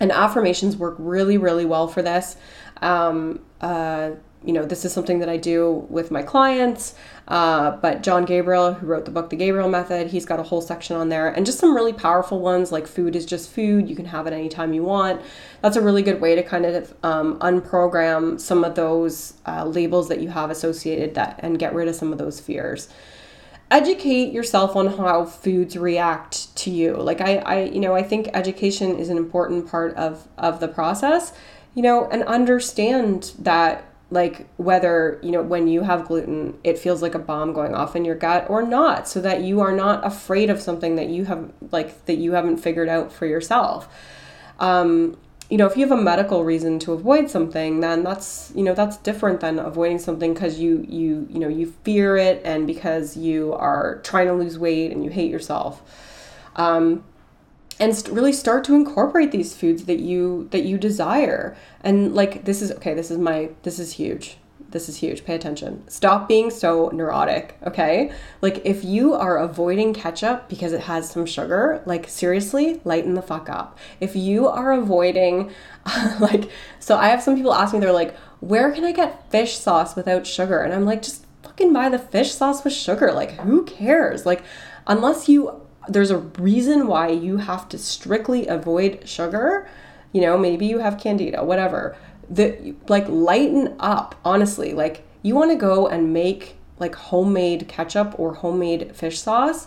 And 0.00 0.10
affirmations 0.10 0.76
work 0.76 0.96
really, 0.98 1.38
really 1.38 1.66
well 1.66 1.86
for 1.86 2.02
this. 2.02 2.36
Um, 2.80 3.40
uh, 3.60 4.12
you 4.42 4.54
know, 4.54 4.64
this 4.64 4.84
is 4.84 4.92
something 4.92 5.18
that 5.18 5.28
I 5.28 5.36
do 5.36 5.86
with 5.90 6.10
my 6.10 6.22
clients. 6.22 6.94
Uh, 7.28 7.72
but 7.72 8.02
Jon 8.02 8.24
Gabriel, 8.24 8.72
who 8.72 8.86
wrote 8.86 9.04
the 9.04 9.10
book 9.10 9.30
The 9.30 9.36
Gabriel 9.36 9.68
Method, 9.68 10.08
he's 10.08 10.24
got 10.24 10.40
a 10.40 10.42
whole 10.42 10.62
section 10.62 10.96
on 10.96 11.10
there 11.10 11.28
and 11.28 11.44
just 11.44 11.58
some 11.58 11.74
really 11.74 11.92
powerful 11.92 12.40
ones 12.40 12.72
like 12.72 12.86
food 12.86 13.14
is 13.14 13.26
just 13.26 13.50
food. 13.50 13.88
You 13.88 13.94
can 13.94 14.06
have 14.06 14.26
it 14.26 14.32
anytime 14.32 14.72
you 14.72 14.82
want. 14.82 15.20
That's 15.60 15.76
a 15.76 15.82
really 15.82 16.02
good 16.02 16.20
way 16.20 16.34
to 16.34 16.42
kind 16.42 16.64
of 16.64 16.94
um, 17.02 17.38
unprogram 17.40 18.40
some 18.40 18.64
of 18.64 18.74
those 18.74 19.34
uh, 19.46 19.64
labels 19.66 20.08
that 20.08 20.20
you 20.20 20.28
have 20.30 20.50
associated 20.50 21.14
that 21.14 21.38
and 21.42 21.58
get 21.58 21.74
rid 21.74 21.86
of 21.86 21.94
some 21.94 22.10
of 22.10 22.18
those 22.18 22.40
fears 22.40 22.88
educate 23.70 24.32
yourself 24.32 24.74
on 24.74 24.86
how 24.98 25.24
foods 25.24 25.76
react 25.76 26.54
to 26.56 26.70
you. 26.70 26.96
Like 26.96 27.20
i 27.20 27.36
i 27.36 27.62
you 27.64 27.80
know 27.80 27.94
i 27.94 28.02
think 28.02 28.28
education 28.34 28.98
is 28.98 29.08
an 29.08 29.16
important 29.16 29.68
part 29.68 29.94
of 29.96 30.26
of 30.36 30.60
the 30.60 30.68
process 30.68 31.32
you 31.74 31.82
know 31.82 32.08
and 32.10 32.22
understand 32.24 33.32
that 33.38 33.84
like 34.10 34.48
whether 34.56 35.20
you 35.22 35.30
know 35.30 35.42
when 35.42 35.68
you 35.68 35.82
have 35.82 36.06
gluten 36.06 36.58
it 36.64 36.78
feels 36.78 37.00
like 37.00 37.14
a 37.14 37.18
bomb 37.18 37.52
going 37.52 37.74
off 37.74 37.94
in 37.94 38.04
your 38.04 38.16
gut 38.16 38.48
or 38.50 38.62
not 38.62 39.06
so 39.06 39.20
that 39.20 39.42
you 39.42 39.60
are 39.60 39.72
not 39.72 40.04
afraid 40.04 40.50
of 40.50 40.60
something 40.60 40.96
that 40.96 41.08
you 41.08 41.24
have 41.26 41.52
like 41.70 42.04
that 42.06 42.16
you 42.16 42.32
haven't 42.32 42.56
figured 42.56 42.88
out 42.88 43.12
for 43.12 43.26
yourself. 43.26 43.88
Um 44.58 45.16
you 45.50 45.56
know 45.58 45.66
if 45.66 45.76
you 45.76 45.86
have 45.86 45.98
a 45.98 46.00
medical 46.00 46.44
reason 46.44 46.78
to 46.78 46.92
avoid 46.92 47.28
something 47.28 47.80
then 47.80 48.04
that's 48.04 48.52
you 48.54 48.62
know 48.62 48.72
that's 48.72 48.96
different 48.98 49.40
than 49.40 49.58
avoiding 49.58 49.98
something 49.98 50.32
because 50.32 50.58
you 50.58 50.86
you 50.88 51.26
you 51.28 51.40
know 51.40 51.48
you 51.48 51.74
fear 51.82 52.16
it 52.16 52.40
and 52.44 52.66
because 52.66 53.16
you 53.16 53.52
are 53.54 53.98
trying 54.02 54.28
to 54.28 54.32
lose 54.32 54.58
weight 54.58 54.92
and 54.92 55.04
you 55.04 55.10
hate 55.10 55.30
yourself. 55.30 55.82
Um, 56.56 57.04
and 57.78 57.96
st- 57.96 58.14
really 58.14 58.32
start 58.32 58.62
to 58.64 58.74
incorporate 58.74 59.32
these 59.32 59.56
foods 59.56 59.86
that 59.86 60.00
you 60.00 60.48
that 60.52 60.64
you 60.64 60.78
desire. 60.78 61.56
And 61.82 62.14
like 62.14 62.44
this 62.44 62.62
is 62.62 62.70
okay 62.72 62.94
this 62.94 63.10
is 63.10 63.18
my 63.18 63.50
this 63.62 63.78
is 63.78 63.94
huge 63.94 64.36
this 64.70 64.88
is 64.88 64.98
huge. 64.98 65.24
Pay 65.24 65.34
attention. 65.34 65.88
Stop 65.88 66.28
being 66.28 66.50
so 66.50 66.90
neurotic, 66.92 67.56
okay? 67.66 68.12
Like, 68.40 68.64
if 68.64 68.84
you 68.84 69.14
are 69.14 69.38
avoiding 69.38 69.92
ketchup 69.92 70.48
because 70.48 70.72
it 70.72 70.82
has 70.82 71.10
some 71.10 71.26
sugar, 71.26 71.82
like, 71.86 72.08
seriously, 72.08 72.80
lighten 72.84 73.14
the 73.14 73.22
fuck 73.22 73.48
up. 73.48 73.78
If 74.00 74.14
you 74.14 74.48
are 74.48 74.72
avoiding, 74.72 75.50
like, 76.20 76.50
so 76.78 76.96
I 76.96 77.08
have 77.08 77.22
some 77.22 77.36
people 77.36 77.54
ask 77.54 77.74
me, 77.74 77.80
they're 77.80 77.92
like, 77.92 78.16
where 78.40 78.72
can 78.72 78.84
I 78.84 78.92
get 78.92 79.30
fish 79.30 79.58
sauce 79.58 79.96
without 79.96 80.26
sugar? 80.26 80.60
And 80.60 80.72
I'm 80.72 80.84
like, 80.84 81.02
just 81.02 81.26
fucking 81.42 81.72
buy 81.72 81.88
the 81.88 81.98
fish 81.98 82.32
sauce 82.32 82.64
with 82.64 82.72
sugar. 82.72 83.12
Like, 83.12 83.32
who 83.40 83.64
cares? 83.64 84.24
Like, 84.24 84.42
unless 84.86 85.28
you, 85.28 85.60
there's 85.88 86.10
a 86.10 86.18
reason 86.18 86.86
why 86.86 87.08
you 87.08 87.38
have 87.38 87.68
to 87.70 87.78
strictly 87.78 88.46
avoid 88.46 89.08
sugar, 89.08 89.68
you 90.12 90.20
know, 90.20 90.36
maybe 90.36 90.66
you 90.66 90.78
have 90.78 90.98
candida, 90.98 91.44
whatever 91.44 91.96
the 92.30 92.74
like 92.88 93.06
lighten 93.08 93.74
up 93.80 94.14
honestly. 94.24 94.72
Like 94.72 95.06
you 95.22 95.34
want 95.34 95.50
to 95.50 95.56
go 95.56 95.88
and 95.88 96.12
make 96.12 96.56
like 96.78 96.94
homemade 96.94 97.68
ketchup 97.68 98.14
or 98.18 98.34
homemade 98.34 98.94
fish 98.96 99.20
sauce. 99.20 99.66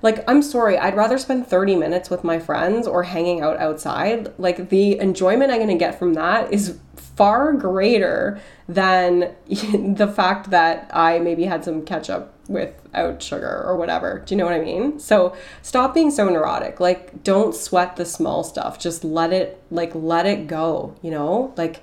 Like 0.00 0.22
i'm 0.28 0.42
sorry 0.42 0.76
i'd 0.78 0.96
rather 0.96 1.16
spend 1.18 1.46
30 1.46 1.76
minutes 1.76 2.10
with 2.10 2.24
my 2.24 2.38
friends 2.38 2.86
or 2.86 3.02
hanging 3.02 3.40
out 3.40 3.58
outside. 3.58 4.32
Like 4.38 4.70
the 4.70 4.98
enjoyment 4.98 5.50
i'm 5.50 5.66
to 5.66 5.74
get 5.74 5.98
from 5.98 6.14
that 6.14 6.52
is 6.52 6.78
far 6.96 7.52
greater 7.52 8.40
than 8.68 9.34
the 9.46 10.12
fact 10.14 10.50
that 10.50 10.90
i 10.92 11.18
maybe 11.18 11.44
had 11.44 11.64
some 11.64 11.84
ketchup 11.84 12.32
without 12.48 13.22
sugar 13.22 13.62
or 13.66 13.76
whatever. 13.76 14.22
Do 14.24 14.34
you 14.34 14.38
know 14.38 14.44
what 14.44 14.54
i 14.54 14.60
mean? 14.60 14.98
So 15.00 15.34
stop 15.62 15.94
being 15.94 16.10
so 16.10 16.28
neurotic. 16.28 16.80
Like 16.80 17.24
don't 17.24 17.54
sweat 17.54 17.96
the 17.96 18.04
small 18.04 18.44
stuff. 18.44 18.78
Just 18.78 19.04
let 19.04 19.32
it 19.32 19.62
like 19.70 19.94
let 19.94 20.26
it 20.26 20.46
go 20.46 20.94
you 21.02 21.10
know? 21.10 21.52
Like 21.56 21.82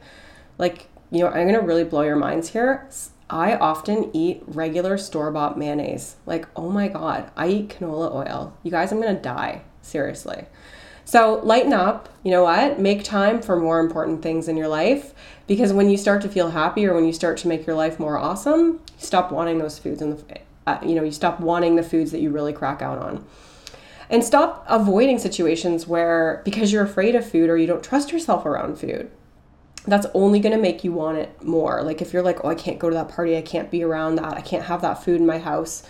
like, 0.57 0.87
you 1.11 1.19
know, 1.19 1.27
I'm 1.27 1.47
to 1.53 1.61
really 1.61 1.83
blow 1.83 2.01
your 2.01 2.15
minds 2.15 2.49
here. 2.49 2.87
I 3.29 3.55
often 3.55 4.11
eat 4.13 4.43
regular 4.45 4.97
store 4.97 5.31
bought 5.31 5.57
mayonnaise. 5.57 6.17
Like, 6.25 6.47
oh 6.55 6.69
my 6.69 6.89
God, 6.89 7.31
I 7.37 7.47
eat 7.47 7.69
canola 7.69 8.13
oil. 8.13 8.57
You 8.61 8.71
guys, 8.71 8.91
I'm 8.91 9.01
to 9.15 9.21
die. 9.21 9.63
Seriously. 9.81 10.45
So 11.05 11.41
lighten 11.43 11.73
up. 11.73 12.09
You 12.23 12.31
know 12.31 12.43
what? 12.43 12.79
Make 12.79 13.03
time 13.03 13.41
for 13.41 13.59
more 13.59 13.79
important 13.79 14.21
things 14.21 14.47
in 14.47 14.57
your 14.57 14.67
life 14.67 15.13
because 15.47 15.73
when 15.73 15.89
you 15.89 15.97
start 15.97 16.21
to 16.21 16.29
feel 16.29 16.51
happy 16.51 16.85
or 16.85 16.93
when 16.93 17.05
you 17.05 17.13
start 17.13 17.37
to 17.39 17.47
make 17.47 17.65
your 17.65 17.75
life 17.75 17.99
more 17.99 18.17
awesome, 18.17 18.73
you 18.73 18.79
stop 18.97 19.31
wanting 19.31 19.57
those 19.57 19.79
foods 19.79 20.01
and 20.01 20.23
uh, 20.67 20.79
you 20.85 20.93
know, 20.93 21.03
you 21.03 21.11
stop 21.11 21.39
wanting 21.39 21.75
the 21.75 21.83
foods 21.83 22.11
that 22.11 22.21
you 22.21 22.29
really 22.29 22.53
crack 22.53 22.81
out 22.81 22.99
on. 22.99 23.25
And 24.09 24.23
stop 24.23 24.65
avoiding 24.67 25.19
situations 25.19 25.87
where 25.87 26.41
because 26.45 26.71
you're 26.71 26.83
afraid 26.83 27.15
of 27.15 27.29
food 27.29 27.49
or 27.49 27.57
you 27.57 27.65
don't 27.65 27.83
trust 27.83 28.11
yourself 28.11 28.45
around 28.45 28.77
food 28.77 29.09
that's 29.85 30.05
only 30.13 30.39
going 30.39 30.55
to 30.55 30.61
make 30.61 30.83
you 30.83 30.91
want 30.91 31.17
it 31.17 31.43
more. 31.43 31.81
Like 31.81 32.01
if 32.01 32.13
you're 32.13 32.21
like, 32.21 32.43
oh, 32.43 32.49
I 32.49 32.55
can't 32.55 32.77
go 32.77 32.89
to 32.89 32.95
that 32.95 33.09
party, 33.09 33.35
I 33.37 33.41
can't 33.41 33.71
be 33.71 33.83
around 33.83 34.15
that, 34.15 34.37
I 34.37 34.41
can't 34.41 34.65
have 34.65 34.81
that 34.81 35.03
food 35.03 35.19
in 35.19 35.25
my 35.25 35.39
house, 35.39 35.83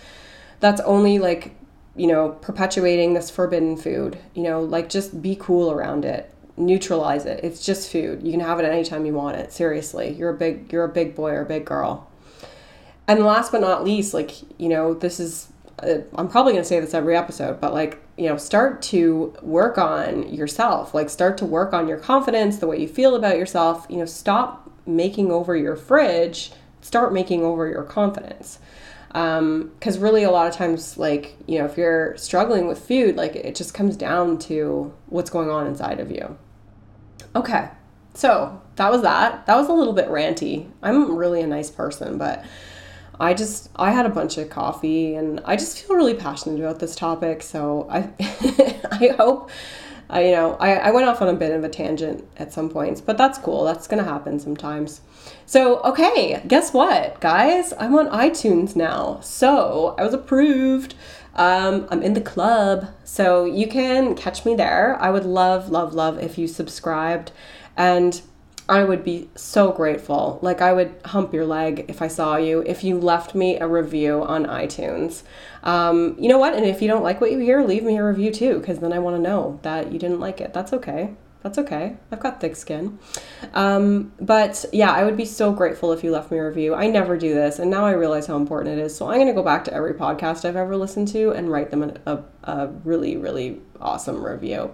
that's 0.60 0.80
only 0.82 1.18
like, 1.18 1.54
you 1.94 2.06
know, 2.06 2.30
perpetuating 2.40 3.12
this 3.12 3.30
forbidden 3.30 3.76
food. 3.76 4.18
You 4.34 4.44
know, 4.44 4.60
like 4.62 4.88
just 4.88 5.20
be 5.20 5.36
cool 5.36 5.70
around 5.70 6.04
it. 6.04 6.32
neutralize 6.56 7.26
it. 7.26 7.40
It's 7.42 7.64
just 7.64 7.90
food. 7.90 8.22
You 8.22 8.30
can 8.30 8.40
have 8.40 8.60
it 8.60 8.64
anytime 8.64 9.06
you 9.06 9.12
want 9.14 9.36
it. 9.36 9.52
Seriously. 9.52 10.12
You're 10.12 10.30
a 10.30 10.36
big 10.36 10.72
you're 10.72 10.84
a 10.84 10.88
big 10.88 11.14
boy 11.14 11.30
or 11.32 11.42
a 11.42 11.46
big 11.46 11.64
girl. 11.64 12.10
And 13.08 13.24
last 13.24 13.52
but 13.52 13.60
not 13.60 13.84
least, 13.84 14.14
like, 14.14 14.30
you 14.60 14.68
know, 14.68 14.94
this 14.94 15.18
is 15.18 15.48
uh, 15.82 15.98
I'm 16.14 16.28
probably 16.28 16.52
going 16.52 16.62
to 16.62 16.68
say 16.68 16.78
this 16.80 16.94
every 16.94 17.16
episode, 17.16 17.60
but 17.60 17.74
like, 17.74 18.00
you 18.22 18.28
know, 18.28 18.36
start 18.36 18.80
to 18.82 19.34
work 19.42 19.78
on 19.78 20.32
yourself. 20.32 20.94
Like 20.94 21.10
start 21.10 21.36
to 21.38 21.44
work 21.44 21.72
on 21.72 21.88
your 21.88 21.98
confidence, 21.98 22.58
the 22.58 22.68
way 22.68 22.80
you 22.80 22.86
feel 22.86 23.16
about 23.16 23.36
yourself. 23.36 23.84
You 23.90 23.96
know, 23.96 24.04
stop 24.04 24.70
making 24.86 25.32
over 25.32 25.56
your 25.56 25.74
fridge, 25.74 26.52
start 26.82 27.12
making 27.12 27.42
over 27.42 27.68
your 27.68 27.82
confidence 27.82 28.60
because 29.08 29.96
um, 29.96 30.02
really 30.02 30.22
a 30.22 30.30
lot 30.30 30.46
of 30.46 30.54
times 30.54 30.96
like 30.96 31.36
you 31.46 31.58
know 31.58 31.66
if 31.66 31.76
you're 31.76 32.16
struggling 32.16 32.66
with 32.66 32.78
food 32.78 33.14
like 33.14 33.36
it 33.36 33.54
just 33.54 33.74
comes 33.74 33.94
down 33.94 34.38
to 34.38 34.90
what's 35.08 35.28
going 35.28 35.50
on 35.50 35.66
inside 35.66 36.00
of 36.00 36.10
you 36.10 36.38
okay 37.36 37.68
so 38.14 38.58
that 38.76 38.90
was 38.90 39.02
that 39.02 39.44
that 39.44 39.54
was 39.54 39.68
a 39.68 39.72
little 39.72 39.92
bit 39.92 40.08
ranty 40.08 40.66
i'm 40.82 41.14
really 41.14 41.42
a 41.42 41.46
nice 41.46 41.70
person 41.70 42.16
but 42.16 42.42
i 43.20 43.34
just 43.34 43.68
i 43.76 43.90
had 43.90 44.06
a 44.06 44.10
bunch 44.10 44.38
of 44.38 44.48
coffee 44.50 45.14
and 45.14 45.40
i 45.44 45.56
just 45.56 45.78
feel 45.78 45.96
really 45.96 46.14
passionate 46.14 46.60
about 46.60 46.78
this 46.78 46.94
topic 46.94 47.42
so 47.42 47.86
i 47.90 48.08
i 48.90 49.14
hope 49.16 49.50
I, 50.12 50.26
you 50.26 50.32
know, 50.32 50.56
I, 50.60 50.74
I 50.74 50.90
went 50.90 51.06
off 51.06 51.22
on 51.22 51.28
a 51.30 51.32
bit 51.32 51.52
of 51.52 51.64
a 51.64 51.70
tangent 51.70 52.28
at 52.36 52.52
some 52.52 52.68
points, 52.68 53.00
but 53.00 53.16
that's 53.16 53.38
cool. 53.38 53.64
That's 53.64 53.86
to 53.88 54.04
happen 54.04 54.38
sometimes. 54.38 55.00
So, 55.46 55.80
okay, 55.80 56.42
guess 56.46 56.74
what, 56.74 57.18
guys? 57.20 57.72
I'm 57.78 57.94
on 57.94 58.08
iTunes 58.08 58.76
now. 58.76 59.20
So, 59.20 59.94
I 59.98 60.04
was 60.04 60.12
approved. 60.12 60.94
Um, 61.34 61.88
I'm 61.90 62.02
in 62.02 62.12
the 62.12 62.20
club. 62.20 62.88
So, 63.04 63.46
you 63.46 63.66
can 63.66 64.14
catch 64.14 64.44
me 64.44 64.54
there. 64.54 65.00
I 65.00 65.08
would 65.08 65.24
love, 65.24 65.70
love, 65.70 65.94
love 65.94 66.18
if 66.18 66.36
you 66.36 66.46
subscribed. 66.46 67.32
And 67.74 68.20
I 68.68 68.84
would 68.84 69.04
be 69.04 69.28
so 69.34 69.72
grateful. 69.72 70.38
Like, 70.40 70.60
I 70.60 70.72
would 70.72 70.94
hump 71.04 71.34
your 71.34 71.44
leg 71.44 71.86
if 71.88 72.00
I 72.00 72.08
saw 72.08 72.36
you, 72.36 72.62
if 72.64 72.84
you 72.84 72.98
left 72.98 73.34
me 73.34 73.58
a 73.58 73.66
review 73.66 74.22
on 74.22 74.46
iTunes. 74.46 75.24
Um, 75.62 76.16
you 76.18 76.28
know 76.28 76.38
what? 76.38 76.54
And 76.54 76.64
if 76.64 76.80
you 76.80 76.88
don't 76.88 77.02
like 77.02 77.20
what 77.20 77.32
you 77.32 77.38
hear, 77.38 77.62
leave 77.62 77.82
me 77.82 77.98
a 77.98 78.04
review 78.04 78.32
too, 78.32 78.60
because 78.60 78.78
then 78.78 78.92
I 78.92 78.98
want 79.00 79.16
to 79.16 79.22
know 79.22 79.58
that 79.62 79.92
you 79.92 79.98
didn't 79.98 80.20
like 80.20 80.40
it. 80.40 80.54
That's 80.54 80.72
okay. 80.72 81.14
That's 81.42 81.58
okay. 81.58 81.96
I've 82.12 82.20
got 82.20 82.40
thick 82.40 82.54
skin. 82.54 83.00
Um, 83.52 84.12
but 84.20 84.64
yeah, 84.72 84.92
I 84.92 85.02
would 85.02 85.16
be 85.16 85.24
so 85.24 85.52
grateful 85.52 85.92
if 85.92 86.04
you 86.04 86.12
left 86.12 86.30
me 86.30 86.38
a 86.38 86.46
review. 86.46 86.72
I 86.72 86.86
never 86.86 87.16
do 87.16 87.34
this, 87.34 87.58
and 87.58 87.68
now 87.68 87.84
I 87.84 87.90
realize 87.92 88.26
how 88.26 88.36
important 88.36 88.78
it 88.78 88.82
is. 88.82 88.96
So 88.96 89.08
I'm 89.08 89.16
going 89.16 89.26
to 89.26 89.32
go 89.32 89.42
back 89.42 89.64
to 89.64 89.74
every 89.74 89.94
podcast 89.94 90.44
I've 90.44 90.54
ever 90.54 90.76
listened 90.76 91.08
to 91.08 91.32
and 91.32 91.50
write 91.50 91.72
them 91.72 91.96
a, 92.06 92.22
a 92.44 92.68
really, 92.84 93.16
really 93.16 93.60
awesome 93.80 94.24
review. 94.24 94.72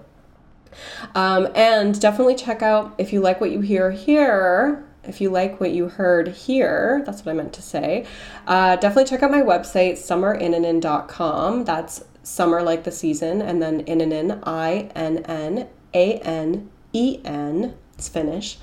Um, 1.14 1.48
and 1.54 1.98
definitely 2.00 2.35
check 2.35 2.62
out 2.62 2.94
if 2.98 3.12
you 3.12 3.20
like 3.20 3.40
what 3.40 3.50
you 3.50 3.61
hear 3.61 3.90
here. 3.90 4.85
If 5.04 5.20
you 5.20 5.31
like 5.31 5.59
what 5.61 5.70
you 5.70 5.88
heard 5.88 6.28
here, 6.28 7.02
that's 7.07 7.24
what 7.24 7.33
I 7.33 7.35
meant 7.35 7.54
to 7.54 7.62
say. 7.62 8.04
Uh, 8.46 8.76
definitely 8.76 9.07
check 9.07 9.22
out 9.22 9.31
my 9.31 9.40
website, 9.40 9.92
summerinnanen.com. 9.92 11.64
That's 11.64 12.04
summer 12.22 12.62
like 12.62 12.85
the 12.85 12.92
season, 12.92 13.40
and 13.40 13.62
then 13.62 13.85
Innanen, 13.85 14.40
I 14.44 14.90
N 14.94 15.18
N 15.18 15.68
A 15.94 16.18
N 16.18 16.68
E 16.92 17.20
N. 17.24 17.74
It's 17.94 18.09
Finnish. 18.09 18.59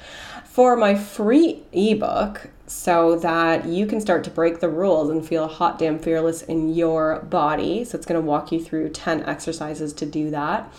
For 0.46 0.76
my 0.76 0.96
free 0.96 1.64
ebook, 1.74 2.50
so 2.68 3.18
that 3.18 3.66
you 3.66 3.86
can 3.86 4.02
start 4.02 4.24
to 4.24 4.30
break 4.30 4.60
the 4.60 4.70
rules 4.70 5.10
and 5.10 5.26
feel 5.26 5.48
hot 5.48 5.78
damn 5.78 6.00
fearless 6.00 6.42
in 6.42 6.74
your 6.74 7.20
body. 7.22 7.84
So 7.84 7.98
it's 7.98 8.06
going 8.06 8.20
to 8.20 8.26
walk 8.26 8.52
you 8.52 8.64
through 8.64 8.90
10 8.90 9.24
exercises 9.24 9.94
to 9.94 10.06
do 10.06 10.32
that. 10.32 10.72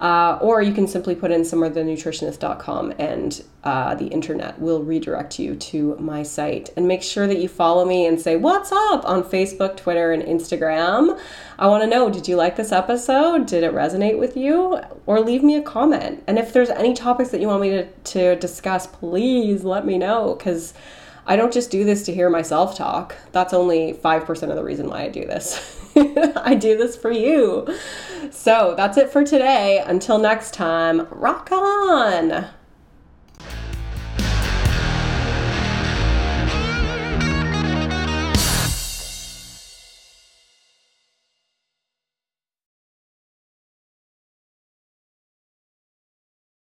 Uh, 0.00 0.38
or 0.42 0.60
you 0.60 0.74
can 0.74 0.86
simply 0.86 1.14
put 1.14 1.30
in 1.30 1.40
summerthenutritionist.com 1.40 2.92
and 2.98 3.42
uh, 3.64 3.94
the 3.94 4.06
internet 4.08 4.60
will 4.60 4.82
redirect 4.82 5.38
you 5.38 5.56
to 5.56 5.96
my 5.96 6.22
site. 6.22 6.68
And 6.76 6.86
make 6.86 7.02
sure 7.02 7.26
that 7.26 7.38
you 7.38 7.48
follow 7.48 7.84
me 7.86 8.06
and 8.06 8.20
say, 8.20 8.36
What's 8.36 8.72
up 8.72 9.08
on 9.08 9.24
Facebook, 9.24 9.76
Twitter, 9.76 10.12
and 10.12 10.22
Instagram. 10.22 11.18
I 11.58 11.66
want 11.68 11.82
to 11.82 11.88
know 11.88 12.10
did 12.10 12.28
you 12.28 12.36
like 12.36 12.56
this 12.56 12.72
episode? 12.72 13.46
Did 13.46 13.64
it 13.64 13.72
resonate 13.72 14.18
with 14.18 14.36
you? 14.36 14.80
Or 15.06 15.20
leave 15.20 15.42
me 15.42 15.56
a 15.56 15.62
comment. 15.62 16.22
And 16.26 16.38
if 16.38 16.52
there's 16.52 16.70
any 16.70 16.92
topics 16.92 17.30
that 17.30 17.40
you 17.40 17.46
want 17.46 17.62
me 17.62 17.70
to, 17.70 17.86
to 17.86 18.36
discuss, 18.36 18.86
please 18.86 19.64
let 19.64 19.86
me 19.86 19.98
know 19.98 20.34
because. 20.34 20.74
I 21.28 21.34
don't 21.36 21.52
just 21.52 21.70
do 21.70 21.84
this 21.84 22.04
to 22.04 22.14
hear 22.14 22.30
myself 22.30 22.76
talk. 22.76 23.16
That's 23.32 23.52
only 23.52 23.94
5% 23.94 24.42
of 24.48 24.56
the 24.56 24.62
reason 24.62 24.88
why 24.88 25.02
I 25.02 25.08
do 25.08 25.24
this. 25.24 25.80
I 25.96 26.54
do 26.54 26.76
this 26.76 26.96
for 26.96 27.10
you. 27.10 27.66
So 28.30 28.74
that's 28.76 28.96
it 28.96 29.10
for 29.10 29.24
today. 29.24 29.82
Until 29.84 30.18
next 30.18 30.54
time, 30.54 31.08
rock 31.10 31.50
on. 31.50 32.46